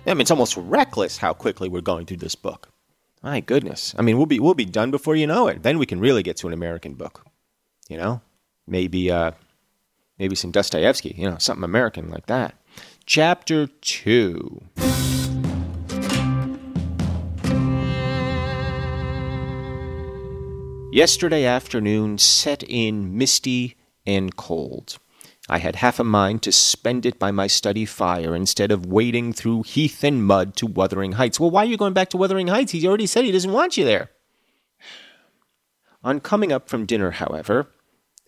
I 0.07 0.13
mean, 0.15 0.21
it's 0.21 0.31
almost 0.31 0.57
reckless 0.57 1.17
how 1.17 1.33
quickly 1.33 1.69
we're 1.69 1.81
going 1.81 2.07
through 2.07 2.17
this 2.17 2.33
book. 2.33 2.69
My 3.21 3.39
goodness. 3.39 3.93
I 3.97 4.01
mean, 4.01 4.17
we'll 4.17 4.25
be 4.25 4.39
we'll 4.39 4.55
be 4.55 4.65
done 4.65 4.89
before 4.91 5.15
you 5.15 5.27
know 5.27 5.47
it. 5.47 5.61
Then 5.61 5.77
we 5.77 5.85
can 5.85 5.99
really 5.99 6.23
get 6.23 6.37
to 6.37 6.47
an 6.47 6.53
American 6.53 6.95
book. 6.95 7.25
You 7.87 7.97
know? 7.97 8.21
Maybe 8.67 9.11
uh 9.11 9.31
maybe 10.19 10.35
some 10.35 10.51
Dostoevsky, 10.51 11.15
you 11.17 11.29
know, 11.29 11.37
something 11.39 11.63
American 11.63 12.09
like 12.09 12.27
that. 12.27 12.55
Chapter 13.05 13.67
2. 13.67 14.61
Yesterday 20.91 21.45
afternoon 21.45 22.17
set 22.17 22.63
in 22.63 23.17
misty 23.17 23.77
and 24.05 24.35
cold. 24.35 24.97
I 25.47 25.59
had 25.59 25.77
half 25.77 25.99
a 25.99 26.03
mind 26.03 26.43
to 26.43 26.51
spend 26.51 27.05
it 27.05 27.17
by 27.17 27.31
my 27.31 27.47
study 27.47 27.85
fire 27.85 28.35
instead 28.35 28.71
of 28.71 28.85
wading 28.85 29.33
through 29.33 29.63
heath 29.63 30.03
and 30.03 30.23
mud 30.23 30.55
to 30.57 30.67
Wuthering 30.67 31.13
Heights. 31.13 31.39
Well, 31.39 31.49
why 31.49 31.63
are 31.63 31.67
you 31.67 31.77
going 31.77 31.93
back 31.93 32.09
to 32.09 32.17
Wuthering 32.17 32.47
Heights? 32.47 32.71
He 32.71 32.87
already 32.87 33.07
said 33.07 33.25
he 33.25 33.31
doesn't 33.31 33.51
want 33.51 33.77
you 33.77 33.85
there. 33.85 34.11
On 36.03 36.19
coming 36.19 36.51
up 36.51 36.69
from 36.69 36.85
dinner, 36.85 37.11
however, 37.11 37.67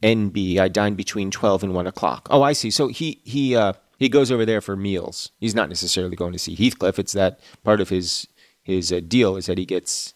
NB, 0.01 0.57
I 0.57 0.67
dined 0.67 0.97
between 0.97 1.31
twelve 1.31 1.63
and 1.63 1.73
one 1.73 1.87
o'clock. 1.87 2.27
Oh, 2.29 2.41
I 2.43 2.53
see. 2.53 2.71
So 2.71 2.87
he 2.87 3.21
he 3.23 3.55
uh, 3.55 3.73
he 3.97 4.09
goes 4.09 4.31
over 4.31 4.45
there 4.45 4.61
for 4.61 4.75
meals. 4.75 5.31
He's 5.39 5.55
not 5.55 5.69
necessarily 5.69 6.15
going 6.15 6.33
to 6.33 6.39
see 6.39 6.55
Heathcliff. 6.55 6.97
It's 6.97 7.13
that 7.13 7.39
part 7.63 7.81
of 7.81 7.89
his 7.89 8.27
his 8.63 8.91
uh, 8.91 9.01
deal 9.07 9.37
is 9.37 9.45
that 9.47 9.57
he 9.57 9.65
gets 9.65 10.13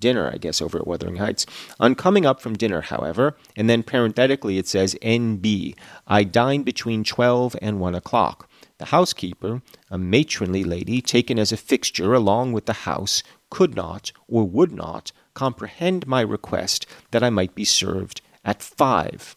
dinner, 0.00 0.30
I 0.32 0.36
guess, 0.36 0.60
over 0.60 0.78
at 0.78 0.86
Wuthering 0.86 1.16
Heights. 1.16 1.46
On 1.80 1.94
coming 1.94 2.26
up 2.26 2.40
from 2.40 2.56
dinner, 2.56 2.82
however, 2.82 3.36
and 3.56 3.70
then 3.70 3.82
parenthetically 3.82 4.58
it 4.58 4.66
says 4.66 4.96
NB, 5.02 5.74
I 6.06 6.24
dined 6.24 6.64
between 6.64 7.04
12 7.04 7.56
and 7.62 7.80
1 7.80 7.94
o'clock. 7.94 8.48
The 8.78 8.86
housekeeper, 8.86 9.62
a 9.90 9.96
matronly 9.96 10.64
lady 10.64 11.00
taken 11.00 11.38
as 11.38 11.52
a 11.52 11.56
fixture 11.56 12.12
along 12.12 12.52
with 12.52 12.66
the 12.66 12.84
house, 12.84 13.22
could 13.50 13.74
not 13.74 14.12
or 14.28 14.44
would 14.44 14.72
not 14.72 15.12
comprehend 15.32 16.06
my 16.06 16.20
request 16.20 16.86
that 17.12 17.22
I 17.22 17.30
might 17.30 17.54
be 17.54 17.64
served 17.64 18.20
at 18.44 18.62
5. 18.62 19.36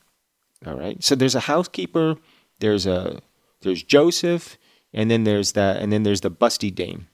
All 0.66 0.76
right. 0.76 1.04
So 1.04 1.16
there's 1.16 1.36
a 1.36 1.42
housekeeper, 1.42 2.16
there's 2.60 2.86
a 2.86 3.20
there's 3.62 3.84
Joseph, 3.84 4.58
and 4.94 5.10
then 5.10 5.24
there's 5.24 5.54
that 5.54 5.78
and 5.78 5.92
then 5.92 6.04
there's 6.04 6.22
the 6.22 6.32
busty 6.32 6.74
dame. 6.74 7.08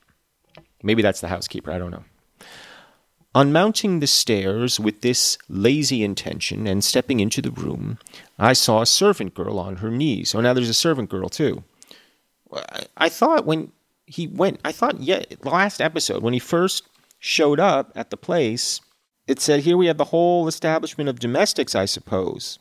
Maybe 0.82 1.02
that's 1.02 1.22
the 1.22 1.30
housekeeper, 1.30 1.72
I 1.72 1.78
don't 1.78 1.92
know. 1.92 2.04
On 3.36 3.52
mounting 3.52 4.00
the 4.00 4.08
stairs 4.08 4.80
with 4.80 5.02
this 5.02 5.40
lazy 5.50 6.04
intention 6.04 6.68
and 6.68 6.84
stepping 6.84 7.20
into 7.20 7.42
the 7.42 7.50
room, 7.50 7.98
I 8.38 8.54
saw 8.54 8.82
a 8.82 8.86
servant 8.86 9.34
girl 9.34 9.58
on 9.58 9.78
her 9.78 9.90
knees. 9.90 10.36
Oh, 10.36 10.42
now 10.42 10.54
there's 10.54 10.70
a 10.70 10.74
servant 10.74 11.10
girl 11.10 11.30
too. 11.30 11.64
I 12.96 13.10
thought 13.10 13.48
when 13.48 13.72
he 14.06 14.28
went, 14.28 14.60
I 14.64 14.72
thought, 14.72 15.00
yeah, 15.00 15.24
last 15.44 15.82
episode, 15.82 16.22
when 16.22 16.34
he 16.34 16.40
first 16.40 16.88
showed 17.18 17.60
up 17.60 17.92
at 17.96 18.12
the 18.12 18.18
place, 18.18 18.80
it 19.28 19.40
said, 19.40 19.62
here 19.62 19.78
we 19.78 19.88
have 19.88 19.98
the 19.98 20.06
whole 20.06 20.48
establishment 20.48 21.10
of 21.10 21.20
domestics, 21.20 21.76
I 21.76 21.86
suppose. 21.86 22.60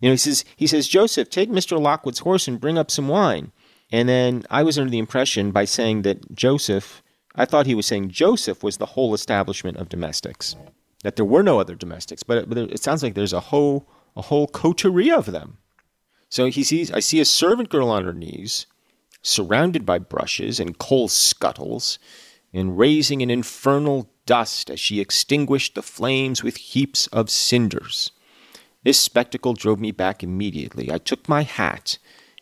You 0.00 0.08
know, 0.08 0.14
he 0.14 0.18
says, 0.18 0.44
he 0.56 0.66
says, 0.66 0.88
Joseph, 0.88 1.30
take 1.30 1.50
Mr. 1.50 1.80
Lockwood's 1.80 2.20
horse 2.20 2.48
and 2.48 2.60
bring 2.60 2.78
up 2.78 2.90
some 2.90 3.08
wine. 3.08 3.52
And 3.92 4.08
then 4.08 4.44
I 4.50 4.62
was 4.62 4.78
under 4.78 4.90
the 4.90 4.98
impression 4.98 5.50
by 5.50 5.64
saying 5.64 6.02
that 6.02 6.34
Joseph 6.34 7.02
I 7.34 7.44
thought 7.44 7.66
he 7.66 7.74
was 7.74 7.86
saying 7.86 8.10
Joseph 8.10 8.62
was 8.62 8.76
the 8.76 8.86
whole 8.86 9.12
establishment 9.12 9.76
of 9.78 9.88
domestics, 9.88 10.54
that 11.02 11.16
there 11.16 11.24
were 11.24 11.42
no 11.42 11.58
other 11.58 11.74
domestics, 11.74 12.22
but 12.22 12.38
it, 12.38 12.48
but 12.48 12.58
it 12.58 12.82
sounds 12.82 13.02
like 13.02 13.14
there's 13.14 13.32
a 13.32 13.40
whole 13.40 13.88
a 14.16 14.22
whole 14.22 14.46
coterie 14.46 15.10
of 15.10 15.26
them. 15.26 15.58
So 16.28 16.46
he 16.46 16.62
sees 16.62 16.92
I 16.92 17.00
see 17.00 17.20
a 17.20 17.24
servant 17.24 17.70
girl 17.70 17.90
on 17.90 18.04
her 18.04 18.12
knees, 18.12 18.66
surrounded 19.22 19.84
by 19.84 19.98
brushes 19.98 20.60
and 20.60 20.78
coal 20.78 21.08
scuttles, 21.08 21.98
and 22.54 22.78
raising 22.78 23.20
an 23.20 23.30
infernal 23.30 24.08
dust 24.24 24.70
as 24.70 24.80
she 24.80 25.00
extinguished 25.00 25.74
the 25.74 25.82
flames 25.82 26.42
with 26.42 26.56
heaps 26.56 27.06
of 27.08 27.28
cinders. 27.28 28.12
This 28.84 28.98
spectacle 28.98 29.52
drove 29.52 29.80
me 29.80 29.90
back 29.90 30.22
immediately. 30.22 30.90
I 30.90 30.98
took 30.98 31.28
my 31.28 31.42
hat 31.42 31.98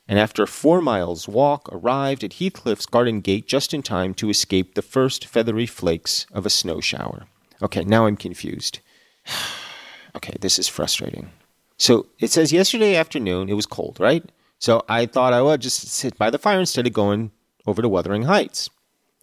and 0.09 0.19
after 0.19 0.43
a 0.43 0.47
four 0.47 0.83
miles 0.83 1.29
walk 1.29 1.69
arrived 1.73 2.25
at 2.25 2.35
Heathcliff's 2.35 2.87
garden 2.87 3.21
gate 3.21 3.47
just 3.47 3.73
in 3.73 3.83
time 3.83 4.15
to 4.15 4.29
escape 4.29 4.75
the 4.75 4.83
first 4.83 5.27
feathery 5.27 5.67
flakes 5.67 6.27
of 6.33 6.45
a 6.45 6.51
snow 6.51 6.81
shower. 6.81 7.27
Okay, 7.63 7.83
now 7.85 8.07
I'm 8.07 8.17
confused. 8.17 8.81
okay, 10.17 10.35
this 10.41 10.59
is 10.59 10.69
frustrating. 10.69 11.31
So 11.79 12.07
it 12.19 12.31
says 12.31 12.53
yesterday 12.53 12.97
afternoon 12.97 13.49
it 13.49 13.55
was 13.55 13.67
cold, 13.67 13.99
right? 14.01 14.25
So 14.59 14.85
I 14.89 15.07
thought 15.07 15.33
I 15.33 15.43
would 15.43 15.61
just 15.61 15.89
sit 15.89 16.19
by 16.19 16.31
the 16.31 16.39
fire 16.39 16.61
instead 16.61 16.87
of 16.87 16.93
going 16.93 17.31
over 17.67 17.81
to 17.81 17.89
Wuthering 17.89 18.25
Heights. 18.25 18.69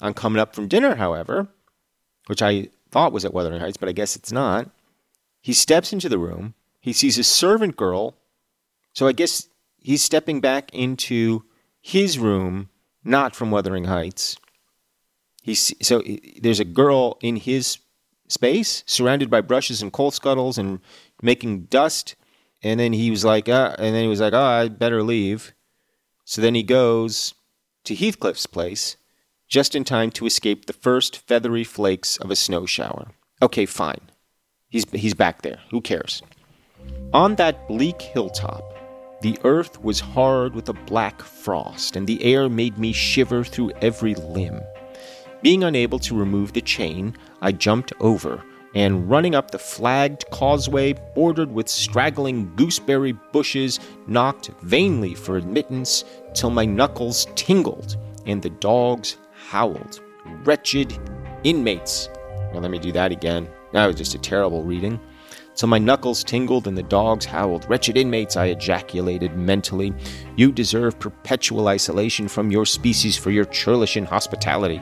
On 0.01 0.13
coming 0.13 0.39
up 0.39 0.55
from 0.55 0.67
dinner, 0.67 0.95
however, 0.95 1.47
which 2.27 2.41
I 2.41 2.69
thought 2.91 3.11
was 3.11 3.25
at 3.25 3.33
Wuthering 3.33 3.59
Heights, 3.59 3.77
but 3.77 3.89
I 3.89 3.93
guess 3.93 4.15
it's 4.15 4.31
not, 4.31 4.69
he 5.41 5.53
steps 5.53 5.93
into 5.93 6.09
the 6.09 6.19
room. 6.19 6.53
He 6.79 6.93
sees 6.93 7.17
a 7.17 7.23
servant 7.23 7.75
girl. 7.75 8.15
So 8.93 9.07
I 9.07 9.11
guess 9.11 9.47
he's 9.77 10.01
stepping 10.01 10.41
back 10.41 10.73
into 10.73 11.43
his 11.81 12.19
room, 12.19 12.69
not 13.03 13.35
from 13.35 13.51
Wuthering 13.51 13.85
Heights. 13.85 14.37
He's 15.41 15.73
so 15.81 16.03
there's 16.41 16.59
a 16.59 16.65
girl 16.65 17.17
in 17.21 17.37
his 17.37 17.79
space, 18.27 18.83
surrounded 18.85 19.29
by 19.29 19.41
brushes 19.41 19.81
and 19.81 19.91
coal 19.91 20.11
scuttles 20.11 20.57
and 20.57 20.79
making 21.21 21.63
dust. 21.63 22.15
And 22.61 22.79
then 22.79 22.93
he 22.93 23.09
was 23.09 23.23
like, 23.23 23.47
uh, 23.47 23.75
and 23.79 23.95
then 23.95 24.03
he 24.03 24.09
was 24.09 24.21
like, 24.21 24.33
oh, 24.33 24.41
I 24.41 24.67
better 24.67 25.01
leave. 25.01 25.53
So 26.25 26.41
then 26.41 26.55
he 26.55 26.63
goes 26.63 27.33
to 27.85 27.95
Heathcliff's 27.95 28.45
place 28.45 28.97
just 29.49 29.75
in 29.75 29.83
time 29.83 30.11
to 30.11 30.27
escape 30.27 30.65
the 30.65 30.73
first 30.73 31.27
feathery 31.27 31.63
flakes 31.63 32.17
of 32.17 32.29
a 32.29 32.35
snow 32.35 32.65
shower. 32.67 33.07
Okay, 33.41 33.65
fine. 33.65 34.11
He's, 34.69 34.89
he's 34.91 35.15
back 35.15 35.41
there. 35.41 35.59
Who 35.71 35.81
cares? 35.81 36.21
On 37.13 37.35
that 37.35 37.67
bleak 37.67 37.99
hilltop, 38.01 38.75
the 39.21 39.37
earth 39.43 39.83
was 39.83 39.99
hard 39.99 40.53
with 40.53 40.69
a 40.69 40.73
black 40.73 41.21
frost, 41.21 41.95
and 41.95 42.07
the 42.07 42.23
air 42.23 42.47
made 42.47 42.77
me 42.77 42.93
shiver 42.93 43.43
through 43.43 43.71
every 43.81 44.13
limb. 44.15 44.61
Being 45.41 45.63
unable 45.63 45.99
to 45.99 46.17
remove 46.17 46.53
the 46.53 46.61
chain, 46.61 47.17
I 47.41 47.51
jumped 47.51 47.91
over, 47.99 48.43
and 48.75 49.09
running 49.09 49.33
up 49.33 49.49
the 49.49 49.57
flagged 49.57 50.25
causeway 50.29 50.93
bordered 51.15 51.51
with 51.51 51.67
straggling 51.67 52.55
gooseberry 52.55 53.13
bushes, 53.31 53.79
knocked 54.05 54.51
vainly 54.61 55.15
for 55.15 55.37
admittance 55.37 56.05
till 56.35 56.51
my 56.51 56.65
knuckles 56.65 57.27
tingled 57.35 57.97
and 58.25 58.41
the 58.41 58.51
dogs 58.51 59.17
howled. 59.49 60.01
Wretched 60.43 60.95
inmates. 61.43 62.07
Now, 62.53 62.59
let 62.59 62.69
me 62.69 62.77
do 62.77 62.91
that 62.91 63.11
again. 63.11 63.49
That 63.73 63.87
was 63.87 63.95
just 63.95 64.13
a 64.13 64.19
terrible 64.19 64.63
reading. 64.63 64.99
So 65.55 65.65
my 65.65 65.79
knuckles 65.79 66.23
tingled 66.23 66.67
and 66.67 66.77
the 66.77 66.83
dogs 66.83 67.25
howled. 67.25 67.67
Wretched 67.67 67.97
inmates, 67.97 68.37
I 68.37 68.45
ejaculated 68.45 69.35
mentally. 69.35 69.91
You 70.35 70.51
deserve 70.51 70.99
perpetual 70.99 71.67
isolation 71.67 72.27
from 72.27 72.51
your 72.51 72.65
species 72.65 73.17
for 73.17 73.31
your 73.31 73.45
churlish 73.45 73.97
inhospitality. 73.97 74.81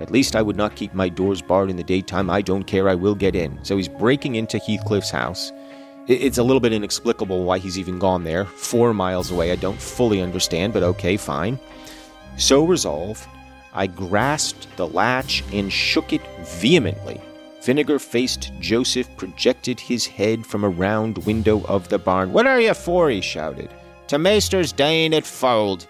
At 0.00 0.10
least 0.10 0.34
I 0.34 0.42
would 0.42 0.56
not 0.56 0.74
keep 0.74 0.92
my 0.92 1.08
doors 1.08 1.40
barred 1.40 1.70
in 1.70 1.76
the 1.76 1.84
daytime. 1.84 2.28
I 2.30 2.42
don't 2.42 2.64
care, 2.64 2.88
I 2.88 2.96
will 2.96 3.14
get 3.14 3.36
in. 3.36 3.64
So 3.64 3.76
he's 3.76 3.88
breaking 3.88 4.34
into 4.34 4.58
Heathcliff's 4.58 5.10
house. 5.10 5.52
It's 6.08 6.38
a 6.38 6.42
little 6.42 6.60
bit 6.60 6.72
inexplicable 6.72 7.44
why 7.44 7.58
he's 7.58 7.78
even 7.78 8.00
gone 8.00 8.24
there, 8.24 8.44
four 8.44 8.92
miles 8.92 9.30
away. 9.30 9.52
I 9.52 9.56
don't 9.56 9.80
fully 9.80 10.20
understand, 10.20 10.72
but 10.72 10.82
okay, 10.82 11.16
fine. 11.16 11.60
So 12.36 12.64
resolved, 12.64 13.26
I 13.74 13.88
grasped 13.88 14.76
the 14.76 14.86
latch 14.86 15.42
and 15.52 15.72
shook 15.72 16.12
it 16.12 16.22
vehemently. 16.60 17.20
Vinegar 17.62 17.98
faced 17.98 18.52
Joseph 18.60 19.08
projected 19.16 19.80
his 19.80 20.06
head 20.06 20.46
from 20.46 20.64
a 20.64 20.68
round 20.68 21.18
window 21.26 21.64
of 21.64 21.88
the 21.88 21.98
barn. 21.98 22.32
What 22.32 22.46
are 22.46 22.60
you 22.60 22.74
for? 22.74 23.10
he 23.10 23.20
shouted. 23.20 23.70
To 24.08 24.18
Maester's 24.18 24.70
dying 24.70 25.14
at 25.14 25.24
Fould. 25.24 25.86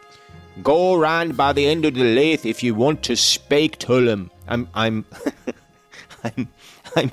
Go 0.63 0.95
round 0.95 1.37
by 1.37 1.53
the 1.53 1.67
end 1.67 1.85
of 1.85 1.95
the 1.95 2.05
lathe 2.05 2.47
if 2.47 2.63
you 2.63 2.75
want 2.75 3.03
to 3.03 3.17
spake 3.17 3.79
to 3.81 4.09
him. 4.09 4.31
I'm, 4.47 4.69
I'm, 4.73 5.05
I'm, 6.25 6.49
I'm, 6.95 7.13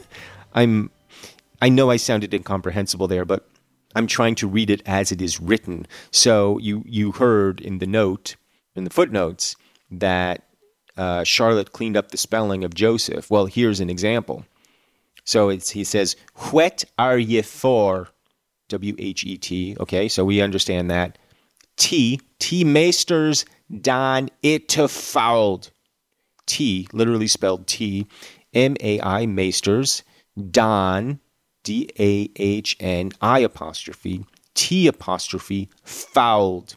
I'm, 0.54 0.92
I 1.60 1.70
know 1.70 1.90
I 1.90 1.98
sounded 1.98 2.34
incomprehensible 2.34 3.08
there, 3.08 3.26
but 3.26 3.50
I'm 3.96 4.06
trying 4.08 4.36
to 4.36 4.48
read 4.48 4.70
it 4.70 4.84
as 4.86 5.12
it 5.12 5.22
is 5.22 5.42
written. 5.42 5.88
So 6.12 6.60
you, 6.60 6.84
you 6.86 7.14
heard 7.14 7.60
in 7.60 7.80
the 7.80 7.88
note, 7.88 8.36
in 8.76 8.84
the 8.84 8.90
footnotes, 8.92 9.56
that 9.90 10.44
uh, 10.98 11.24
Charlotte 11.24 11.72
cleaned 11.72 11.98
up 11.98 12.10
the 12.10 12.18
spelling 12.18 12.64
of 12.64 12.74
Joseph. 12.74 13.30
Well, 13.30 13.46
here's 13.46 13.80
an 13.80 13.90
example. 13.90 14.46
So 15.24 15.50
it's, 15.50 15.70
he 15.70 15.84
says, 15.84 16.16
What 16.52 16.84
are 16.98 17.18
ye 17.18 17.42
for? 17.42 18.10
W 18.70 18.96
H 18.98 19.26
E 19.26 19.38
T. 19.38 19.76
Okay, 19.80 20.08
so 20.08 20.24
we 20.24 20.42
understand 20.42 20.90
that. 20.90 21.18
T, 21.76 22.22
T 22.40 22.64
Meesters 22.64 23.46
dan 23.82 24.30
it 24.42 24.72
fouled. 24.72 25.72
T, 26.46 26.88
literally 26.94 27.28
spelled 27.28 27.68
T, 27.68 28.08
M 28.54 28.76
A 28.82 29.00
I 29.02 29.26
Meesters, 29.26 30.04
Dan, 30.52 31.20
D 31.64 31.90
A 32.00 32.30
H 32.36 32.78
N, 32.80 33.12
I 33.22 33.40
apostrophe, 33.40 34.26
T 34.54 34.88
apostrophe, 34.88 35.70
fouled. 35.84 36.76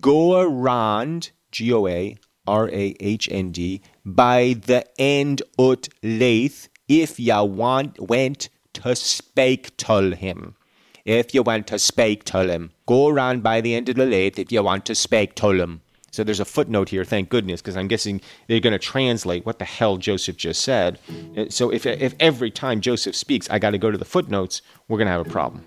Go 0.00 0.40
around, 0.40 1.30
G 1.50 1.72
O 1.72 1.86
A 1.86 2.16
R 2.46 2.68
A 2.68 2.96
H 3.00 3.28
N 3.30 3.50
D, 3.52 3.82
by 4.04 4.56
the 4.66 4.84
end 5.00 5.42
ut 5.58 5.88
lathe, 6.02 6.66
if 6.88 7.18
ya 7.20 7.42
want 7.42 8.00
went 8.00 8.48
to 8.74 8.94
spake 8.96 9.76
to 9.78 10.14
him 10.14 10.56
if 11.04 11.34
you 11.34 11.42
want 11.42 11.66
to 11.68 11.78
spake 11.78 12.24
to 12.24 12.44
him. 12.44 12.70
Go 12.86 13.08
around 13.08 13.42
by 13.42 13.60
the 13.60 13.74
end 13.74 13.88
of 13.88 13.96
the 13.96 14.06
lathe 14.06 14.38
if 14.38 14.52
you 14.52 14.62
want 14.62 14.86
to 14.86 14.94
spake 14.94 15.34
to 15.36 15.50
him. 15.50 15.80
So 16.10 16.22
there's 16.22 16.40
a 16.40 16.44
footnote 16.44 16.90
here, 16.90 17.04
thank 17.04 17.30
goodness, 17.30 17.62
because 17.62 17.76
I'm 17.76 17.88
guessing 17.88 18.20
they're 18.46 18.60
going 18.60 18.74
to 18.74 18.78
translate 18.78 19.46
what 19.46 19.58
the 19.58 19.64
hell 19.64 19.96
Joseph 19.96 20.36
just 20.36 20.60
said. 20.60 20.98
Uh, 21.36 21.46
so 21.48 21.70
if, 21.70 21.86
if 21.86 22.14
every 22.20 22.50
time 22.50 22.82
Joseph 22.82 23.16
speaks, 23.16 23.48
I 23.48 23.58
got 23.58 23.70
to 23.70 23.78
go 23.78 23.90
to 23.90 23.96
the 23.96 24.04
footnotes, 24.04 24.60
we're 24.88 24.98
going 24.98 25.06
to 25.06 25.12
have 25.12 25.26
a 25.26 25.30
problem, 25.30 25.64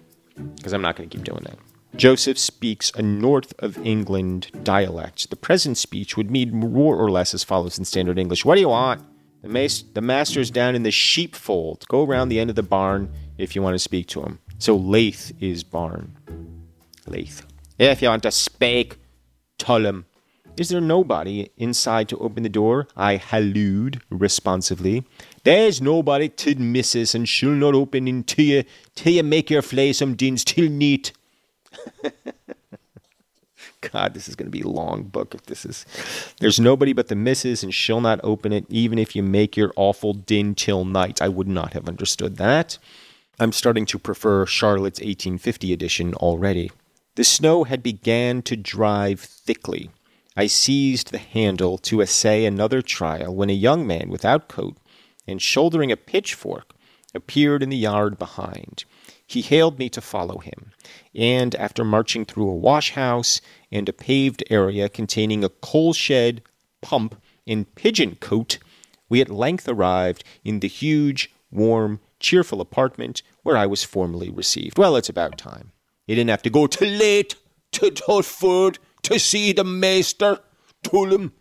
because 0.55 0.71
I'm 0.71 0.83
not 0.83 0.95
going 0.95 1.09
to 1.09 1.17
keep 1.17 1.25
doing 1.25 1.43
that. 1.45 1.57
Joseph 1.97 2.37
speaks 2.37 2.91
a 2.95 3.01
north 3.01 3.53
of 3.59 3.77
England 3.85 4.51
dialect. 4.63 5.29
The 5.29 5.37
present 5.37 5.77
speech 5.77 6.17
would 6.17 6.29
mean 6.29 6.51
more 6.51 6.97
or 6.97 7.09
less 7.09 7.33
as 7.33 7.43
follows 7.43 7.79
in 7.79 7.85
standard 7.85 8.19
English 8.19 8.43
What 8.43 8.55
do 8.55 8.61
you 8.61 8.69
want? 8.69 9.01
The, 9.41 9.47
mas- 9.47 9.83
the 9.93 10.01
master's 10.01 10.51
down 10.51 10.75
in 10.75 10.83
the 10.83 10.91
sheepfold. 10.91 11.85
Go 11.87 12.05
around 12.05 12.29
the 12.29 12.39
end 12.39 12.49
of 12.49 12.57
the 12.57 12.63
barn 12.63 13.11
if 13.37 13.55
you 13.55 13.61
want 13.61 13.75
to 13.75 13.79
speak 13.79 14.07
to 14.07 14.21
him. 14.21 14.39
So 14.59 14.75
Lath 14.75 15.31
is 15.39 15.63
barn. 15.63 16.17
Lath. 17.07 17.45
If 17.79 18.01
you 18.01 18.09
want 18.09 18.23
to 18.23 18.31
speak, 18.31 18.97
tell 19.57 19.85
him. 19.85 20.05
Is 20.57 20.69
there 20.69 20.81
nobody 20.81 21.49
inside 21.57 22.09
to 22.09 22.17
open 22.17 22.43
the 22.43 22.49
door? 22.49 22.87
I 22.95 23.17
hallooed 23.17 24.01
responsively. 24.09 25.03
There's 25.43 25.81
nobody 25.81 26.29
to 26.29 26.55
missus, 26.55 27.13
and 27.13 27.27
she'll 27.27 27.51
not 27.51 27.73
open 27.73 28.07
until 28.07 28.45
you 28.45 28.63
till 28.95 29.13
you 29.13 29.23
make 29.23 29.49
your 29.49 29.61
flay 29.61 29.93
some 29.93 30.15
dins 30.15 30.43
till 30.43 30.69
neat. 30.69 31.11
God, 33.91 34.13
this 34.13 34.27
is 34.27 34.35
going 34.35 34.47
to 34.47 34.57
be 34.57 34.61
a 34.61 34.67
long 34.67 35.03
book 35.03 35.35
if 35.35 35.43
this 35.45 35.65
is. 35.65 35.85
There's 36.39 36.59
nobody 36.59 36.93
but 36.93 37.07
the 37.07 37.15
missus, 37.15 37.63
and 37.63 37.73
she'll 37.73 38.01
not 38.01 38.19
open 38.23 38.51
it, 38.51 38.65
even 38.69 38.97
if 38.97 39.15
you 39.15 39.23
make 39.23 39.55
your 39.55 39.71
awful 39.75 40.13
din 40.13 40.55
till 40.55 40.85
night. 40.85 41.21
I 41.21 41.29
would 41.29 41.47
not 41.47 41.73
have 41.73 41.87
understood 41.87 42.37
that. 42.37 42.77
I'm 43.39 43.51
starting 43.51 43.85
to 43.87 43.99
prefer 43.99 44.45
Charlotte's 44.45 44.99
1850 44.99 45.73
edition 45.73 46.13
already. 46.15 46.71
The 47.15 47.23
snow 47.23 47.63
had 47.63 47.83
began 47.83 48.41
to 48.43 48.55
drive 48.55 49.19
thickly. 49.19 49.89
I 50.37 50.47
seized 50.47 51.11
the 51.11 51.17
handle 51.17 51.77
to 51.79 52.01
essay 52.01 52.45
another 52.45 52.81
trial 52.81 53.33
when 53.33 53.49
a 53.49 53.53
young 53.53 53.87
man 53.87 54.09
without 54.09 54.49
coat 54.49 54.75
and 55.25 55.41
shouldering 55.41 55.91
a 55.91 55.97
pitchfork 55.97 56.73
appeared 57.13 57.63
in 57.63 57.69
the 57.69 57.77
yard 57.77 58.19
behind. 58.19 58.83
He 59.27 59.41
hailed 59.41 59.79
me 59.79 59.89
to 59.89 60.01
follow 60.01 60.37
him, 60.37 60.71
and 61.13 61.55
after 61.55 61.83
marching 61.83 62.25
through 62.25 62.49
a 62.49 62.55
wash 62.55 62.91
house 62.91 63.41
and 63.71 63.89
a 63.89 63.93
paved 63.93 64.43
area 64.49 64.87
containing 64.87 65.43
a 65.43 65.49
coal 65.49 65.93
shed, 65.93 66.43
pump, 66.81 67.21
and 67.47 67.73
pigeon 67.75 68.15
cote, 68.15 68.59
we 69.09 69.21
at 69.21 69.29
length 69.29 69.67
arrived 69.67 70.23
in 70.43 70.59
the 70.59 70.67
huge, 70.67 71.31
warm, 71.51 71.99
cheerful 72.19 72.61
apartment 72.61 73.21
where 73.43 73.57
I 73.57 73.65
was 73.65 73.83
formally 73.83 74.29
received. 74.29 74.77
Well, 74.77 74.95
it's 74.95 75.09
about 75.09 75.37
time. 75.37 75.71
You 76.07 76.15
didn't 76.15 76.29
have 76.29 76.43
to 76.43 76.49
go 76.49 76.67
too 76.67 76.85
late 76.85 77.35
to 77.73 77.91
Totford 77.91 78.77
to 79.03 79.19
see 79.19 79.51
the 79.53 79.63
maester, 79.63 80.39
Tullum. 80.83 81.31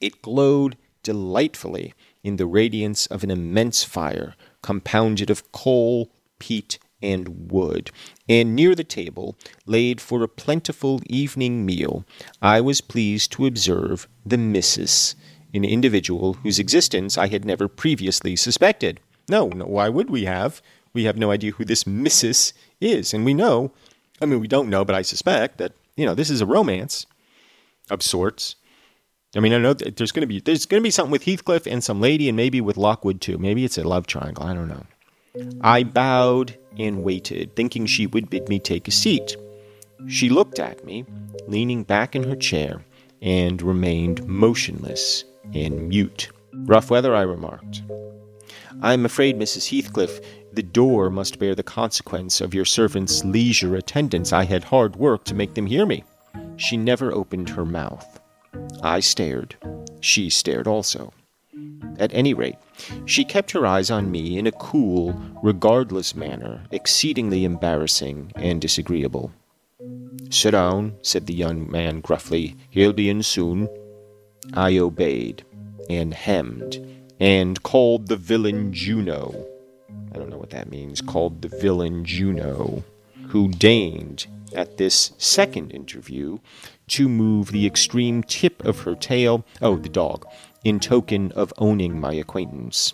It 0.00 0.22
glowed 0.22 0.76
delightfully 1.02 1.94
in 2.22 2.36
the 2.36 2.46
radiance 2.46 3.06
of 3.06 3.24
an 3.24 3.30
immense 3.30 3.84
fire 3.84 4.34
compounded 4.62 5.30
of 5.30 5.50
coal, 5.52 6.10
peat, 6.38 6.78
and 7.02 7.50
wood, 7.50 7.90
and 8.28 8.54
near 8.54 8.74
the 8.74 8.84
table, 8.84 9.36
laid 9.66 10.00
for 10.00 10.22
a 10.22 10.28
plentiful 10.28 11.00
evening 11.06 11.66
meal, 11.66 12.04
I 12.40 12.60
was 12.60 12.80
pleased 12.80 13.32
to 13.32 13.46
observe 13.46 14.08
the 14.24 14.38
missus, 14.38 15.14
an 15.52 15.64
individual 15.64 16.34
whose 16.34 16.58
existence 16.58 17.18
I 17.18 17.28
had 17.28 17.44
never 17.44 17.68
previously 17.68 18.36
suspected. 18.36 19.00
No, 19.28 19.48
no, 19.48 19.66
why 19.66 19.88
would 19.88 20.10
we 20.10 20.24
have? 20.24 20.62
We 20.92 21.04
have 21.04 21.16
no 21.16 21.30
idea 21.30 21.52
who 21.52 21.64
this 21.64 21.84
Mrs. 21.84 22.52
is. 22.80 23.14
And 23.14 23.24
we 23.24 23.34
know, 23.34 23.72
I 24.20 24.26
mean, 24.26 24.40
we 24.40 24.48
don't 24.48 24.70
know, 24.70 24.84
but 24.84 24.94
I 24.94 25.02
suspect 25.02 25.58
that, 25.58 25.72
you 25.96 26.06
know, 26.06 26.14
this 26.14 26.30
is 26.30 26.40
a 26.40 26.46
romance 26.46 27.06
of 27.90 28.02
sorts. 28.02 28.56
I 29.34 29.40
mean, 29.40 29.52
I 29.52 29.58
know 29.58 29.72
there's 29.72 30.12
going 30.12 30.22
to 30.22 30.26
be 30.26 30.40
there's 30.40 30.66
going 30.66 30.82
to 30.82 30.86
be 30.86 30.90
something 30.90 31.10
with 31.10 31.24
Heathcliff 31.24 31.66
and 31.66 31.82
some 31.82 32.00
lady, 32.00 32.28
and 32.28 32.36
maybe 32.36 32.60
with 32.60 32.76
Lockwood 32.76 33.20
too. 33.20 33.38
Maybe 33.38 33.64
it's 33.64 33.78
a 33.78 33.84
love 33.84 34.06
triangle. 34.06 34.44
I 34.44 34.52
don't 34.52 34.68
know. 34.68 34.84
I 35.60 35.82
bowed 35.82 36.58
and 36.78 37.02
waited, 37.02 37.56
thinking 37.56 37.86
she 37.86 38.06
would 38.06 38.30
bid 38.30 38.48
me 38.48 38.58
take 38.58 38.88
a 38.88 38.92
seat. 38.92 39.36
She 40.08 40.28
looked 40.28 40.58
at 40.58 40.84
me, 40.84 41.04
leaning 41.46 41.84
back 41.84 42.14
in 42.14 42.24
her 42.24 42.36
chair, 42.36 42.84
and 43.20 43.62
remained 43.62 44.26
motionless 44.26 45.24
and 45.54 45.88
mute. 45.88 46.30
Rough 46.52 46.90
weather, 46.90 47.14
I 47.14 47.22
remarked. 47.22 47.82
I 48.82 48.92
am 48.94 49.04
afraid, 49.04 49.38
Mrs. 49.38 49.70
Heathcliff, 49.70 50.20
the 50.52 50.62
door 50.62 51.08
must 51.08 51.38
bear 51.38 51.54
the 51.54 51.62
consequence 51.62 52.40
of 52.40 52.52
your 52.52 52.64
servant's 52.64 53.24
leisure 53.24 53.76
attendance. 53.76 54.32
I 54.32 54.44
had 54.44 54.64
hard 54.64 54.96
work 54.96 55.24
to 55.24 55.34
make 55.34 55.54
them 55.54 55.66
hear 55.66 55.86
me. 55.86 56.04
She 56.56 56.76
never 56.76 57.12
opened 57.12 57.50
her 57.50 57.64
mouth. 57.64 58.20
I 58.82 59.00
stared. 59.00 59.56
She 60.00 60.28
stared 60.28 60.66
also. 60.66 61.12
At 61.98 62.12
any 62.14 62.34
rate, 62.34 62.56
she 63.06 63.24
kept 63.24 63.52
her 63.52 63.66
eyes 63.66 63.90
on 63.90 64.10
me 64.10 64.38
in 64.38 64.46
a 64.46 64.52
cool, 64.52 65.20
regardless 65.42 66.14
manner, 66.14 66.64
exceedingly 66.70 67.44
embarrassing 67.44 68.32
and 68.36 68.60
disagreeable. 68.60 69.32
Sit 70.30 70.52
down, 70.52 70.94
said 71.02 71.26
the 71.26 71.34
young 71.34 71.70
man 71.70 72.00
gruffly. 72.00 72.56
He'll 72.70 72.92
be 72.92 73.08
in 73.08 73.22
soon. 73.22 73.68
I 74.54 74.78
obeyed, 74.78 75.44
and 75.88 76.14
hemmed, 76.14 76.84
and 77.20 77.62
called 77.62 78.08
the 78.08 78.16
villain 78.16 78.72
Juno. 78.72 79.46
I 80.14 80.18
don't 80.18 80.30
know 80.30 80.38
what 80.38 80.50
that 80.50 80.70
means, 80.70 81.00
called 81.00 81.42
the 81.42 81.48
villain 81.48 82.04
Juno, 82.04 82.82
who 83.28 83.48
deigned, 83.48 84.26
at 84.54 84.76
this 84.76 85.12
second 85.18 85.70
interview, 85.70 86.38
to 86.92 87.08
move 87.08 87.52
the 87.52 87.66
extreme 87.66 88.22
tip 88.22 88.64
of 88.66 88.80
her 88.80 88.94
tail, 88.94 89.44
oh, 89.62 89.76
the 89.76 89.88
dog, 89.88 90.26
in 90.62 90.78
token 90.78 91.32
of 91.32 91.52
owning 91.56 91.98
my 91.98 92.12
acquaintance. 92.12 92.92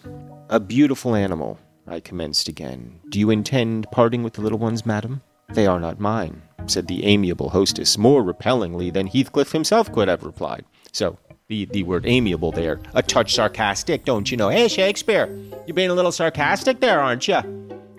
A 0.49 0.61
beautiful 0.61 1.17
animal, 1.17 1.59
I 1.87 1.99
commenced 1.99 2.49
again. 2.49 3.01
Do 3.09 3.19
you 3.19 3.31
intend 3.31 3.91
parting 3.91 4.23
with 4.23 4.35
the 4.35 4.41
little 4.41 4.59
ones, 4.59 4.87
madam? 4.87 5.23
They 5.49 5.67
are 5.67 5.81
not 5.81 5.99
mine, 5.99 6.43
said 6.67 6.87
the 6.87 7.05
amiable 7.07 7.51
hostess, 7.51 7.99
more 7.99 8.23
repellingly 8.23 8.91
than 8.91 9.09
Heathcliff 9.09 9.51
himself 9.51 9.91
could 9.93 10.07
have 10.07 10.23
replied. 10.23 10.65
So, 10.93 11.19
the, 11.49 11.65
the 11.65 11.83
word 11.83 12.07
amiable 12.07 12.53
there, 12.53 12.81
a 12.95 13.03
touch 13.03 13.35
sarcastic, 13.35 14.05
don't 14.05 14.31
you 14.31 14.37
know? 14.37 14.49
Hey, 14.49 14.69
Shakespeare, 14.69 15.27
you're 15.67 15.75
being 15.75 15.91
a 15.91 15.95
little 15.95 16.13
sarcastic 16.13 16.79
there, 16.79 17.01
aren't 17.01 17.27
you? 17.27 17.41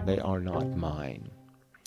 They 0.06 0.20
are 0.20 0.40
not 0.40 0.78
mine, 0.78 1.30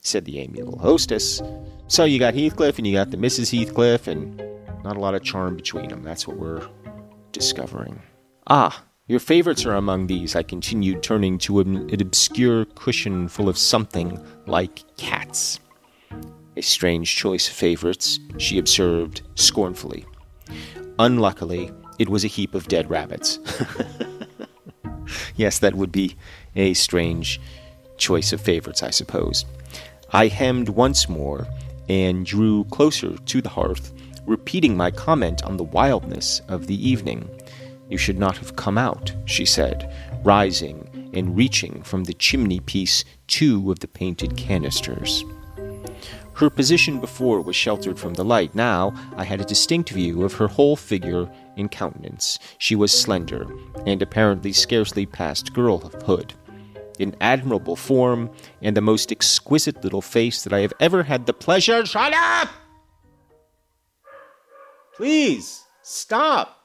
said 0.03 0.25
the 0.25 0.41
amiable 0.41 0.79
hostess. 0.79 1.41
So 1.87 2.05
you 2.05 2.19
got 2.19 2.35
Heathcliff 2.35 2.77
and 2.79 2.87
you 2.87 2.93
got 2.93 3.11
the 3.11 3.17
Mrs. 3.17 3.51
Heathcliff, 3.51 4.07
and 4.07 4.37
not 4.85 4.97
a 4.97 5.01
lot 5.01 5.15
of 5.15 5.23
charm 5.23 5.57
between 5.57 5.89
them. 5.89 6.03
That's 6.03 6.27
what 6.27 6.37
we're 6.37 6.67
discovering. 7.31 8.03
Ah, 8.49 8.85
your 9.07 9.21
favorites 9.21 9.65
are 9.65 9.75
among 9.75 10.07
these, 10.09 10.35
I 10.35 10.43
continued, 10.43 11.03
turning 11.03 11.39
to 11.39 11.61
an, 11.61 11.89
obscure 12.01 12.65
cushion 12.65 13.29
full 13.29 13.49
of 13.49 13.57
something 13.57 14.19
like 14.47 14.83
cats. 14.97 15.61
A 16.57 16.63
strange 16.63 17.15
choice 17.17 17.49
of 17.49 17.55
favorites, 17.55 18.19
she 18.39 18.59
observed 18.59 19.23
scornfully. 19.37 20.05
Unluckily, 20.99 21.71
it 21.99 22.09
was 22.09 22.25
a 22.25 22.29
heap 22.29 22.55
of 22.55 22.69
dead 22.69 22.91
rabbits. 22.91 23.39
yes, 25.37 25.61
that 25.61 25.75
would 25.75 25.93
be 25.93 26.17
a 26.57 26.75
strange 26.75 27.41
choice 27.97 28.33
of 28.33 28.41
favorites, 28.41 28.83
I 28.83 28.91
suppose. 28.91 29.45
I 30.15 30.29
hemmed 30.29 30.69
once 30.69 31.09
more 31.09 31.47
and 31.89 32.27
drew 32.27 32.65
closer 32.65 33.17
to 33.17 33.41
the 33.41 33.49
hearth, 33.49 33.93
repeating 34.27 34.77
my 34.77 34.91
comment 34.91 35.43
on 35.43 35.57
the 35.57 35.65
wildness 35.65 36.41
of 36.49 36.67
the 36.67 36.89
evening. 36.89 37.31
You 37.89 37.97
should 37.97 38.19
not 38.19 38.37
have 38.37 38.57
come 38.57 38.77
out, 38.77 39.13
she 39.25 39.47
said, 39.47 39.91
rising 40.23 41.11
and 41.15 41.35
reaching 41.37 41.83
from 41.83 42.05
the 42.05 42.15
chimney 42.15 42.61
piece 42.61 43.05
two 43.27 43.71
of 43.73 43.81
the 43.81 43.89
painted 43.89 44.37
canisters. 44.37 45.25
Her 46.35 46.51
position 46.51 47.01
before 47.01 47.41
was 47.41 47.57
sheltered 47.57 47.99
from 47.99 48.15
the 48.15 48.25
light. 48.25 48.55
Now 48.55 48.95
I 49.17 49.25
had 49.25 49.41
a 49.41 49.45
distinct 49.45 49.91
view 49.91 50.25
of 50.25 50.35
her 50.35 50.49
whole 50.49 50.77
figure 50.77 51.31
and 51.57 51.71
countenance. 51.71 52.39
She 52.59 52.75
was 52.75 52.93
slender, 52.93 53.47
and 53.87 54.03
apparently 54.03 54.53
scarcely 54.53 55.07
past 55.07 55.53
girlhood. 55.53 56.35
In 56.99 57.17
admirable 57.21 57.77
form, 57.77 58.31
and 58.61 58.77
the 58.77 58.81
most 58.81 59.11
exquisite 59.11 59.83
little 59.83 60.03
face 60.03 60.43
that 60.45 60.53
I 60.53 60.61
have 60.61 60.73
ever 60.79 61.05
had 61.05 61.27
the 61.27 61.33
pleasure. 61.33 61.85
Shut 61.87 62.13
up! 62.15 62.49
Please, 64.95 65.65
stop! 65.83 66.59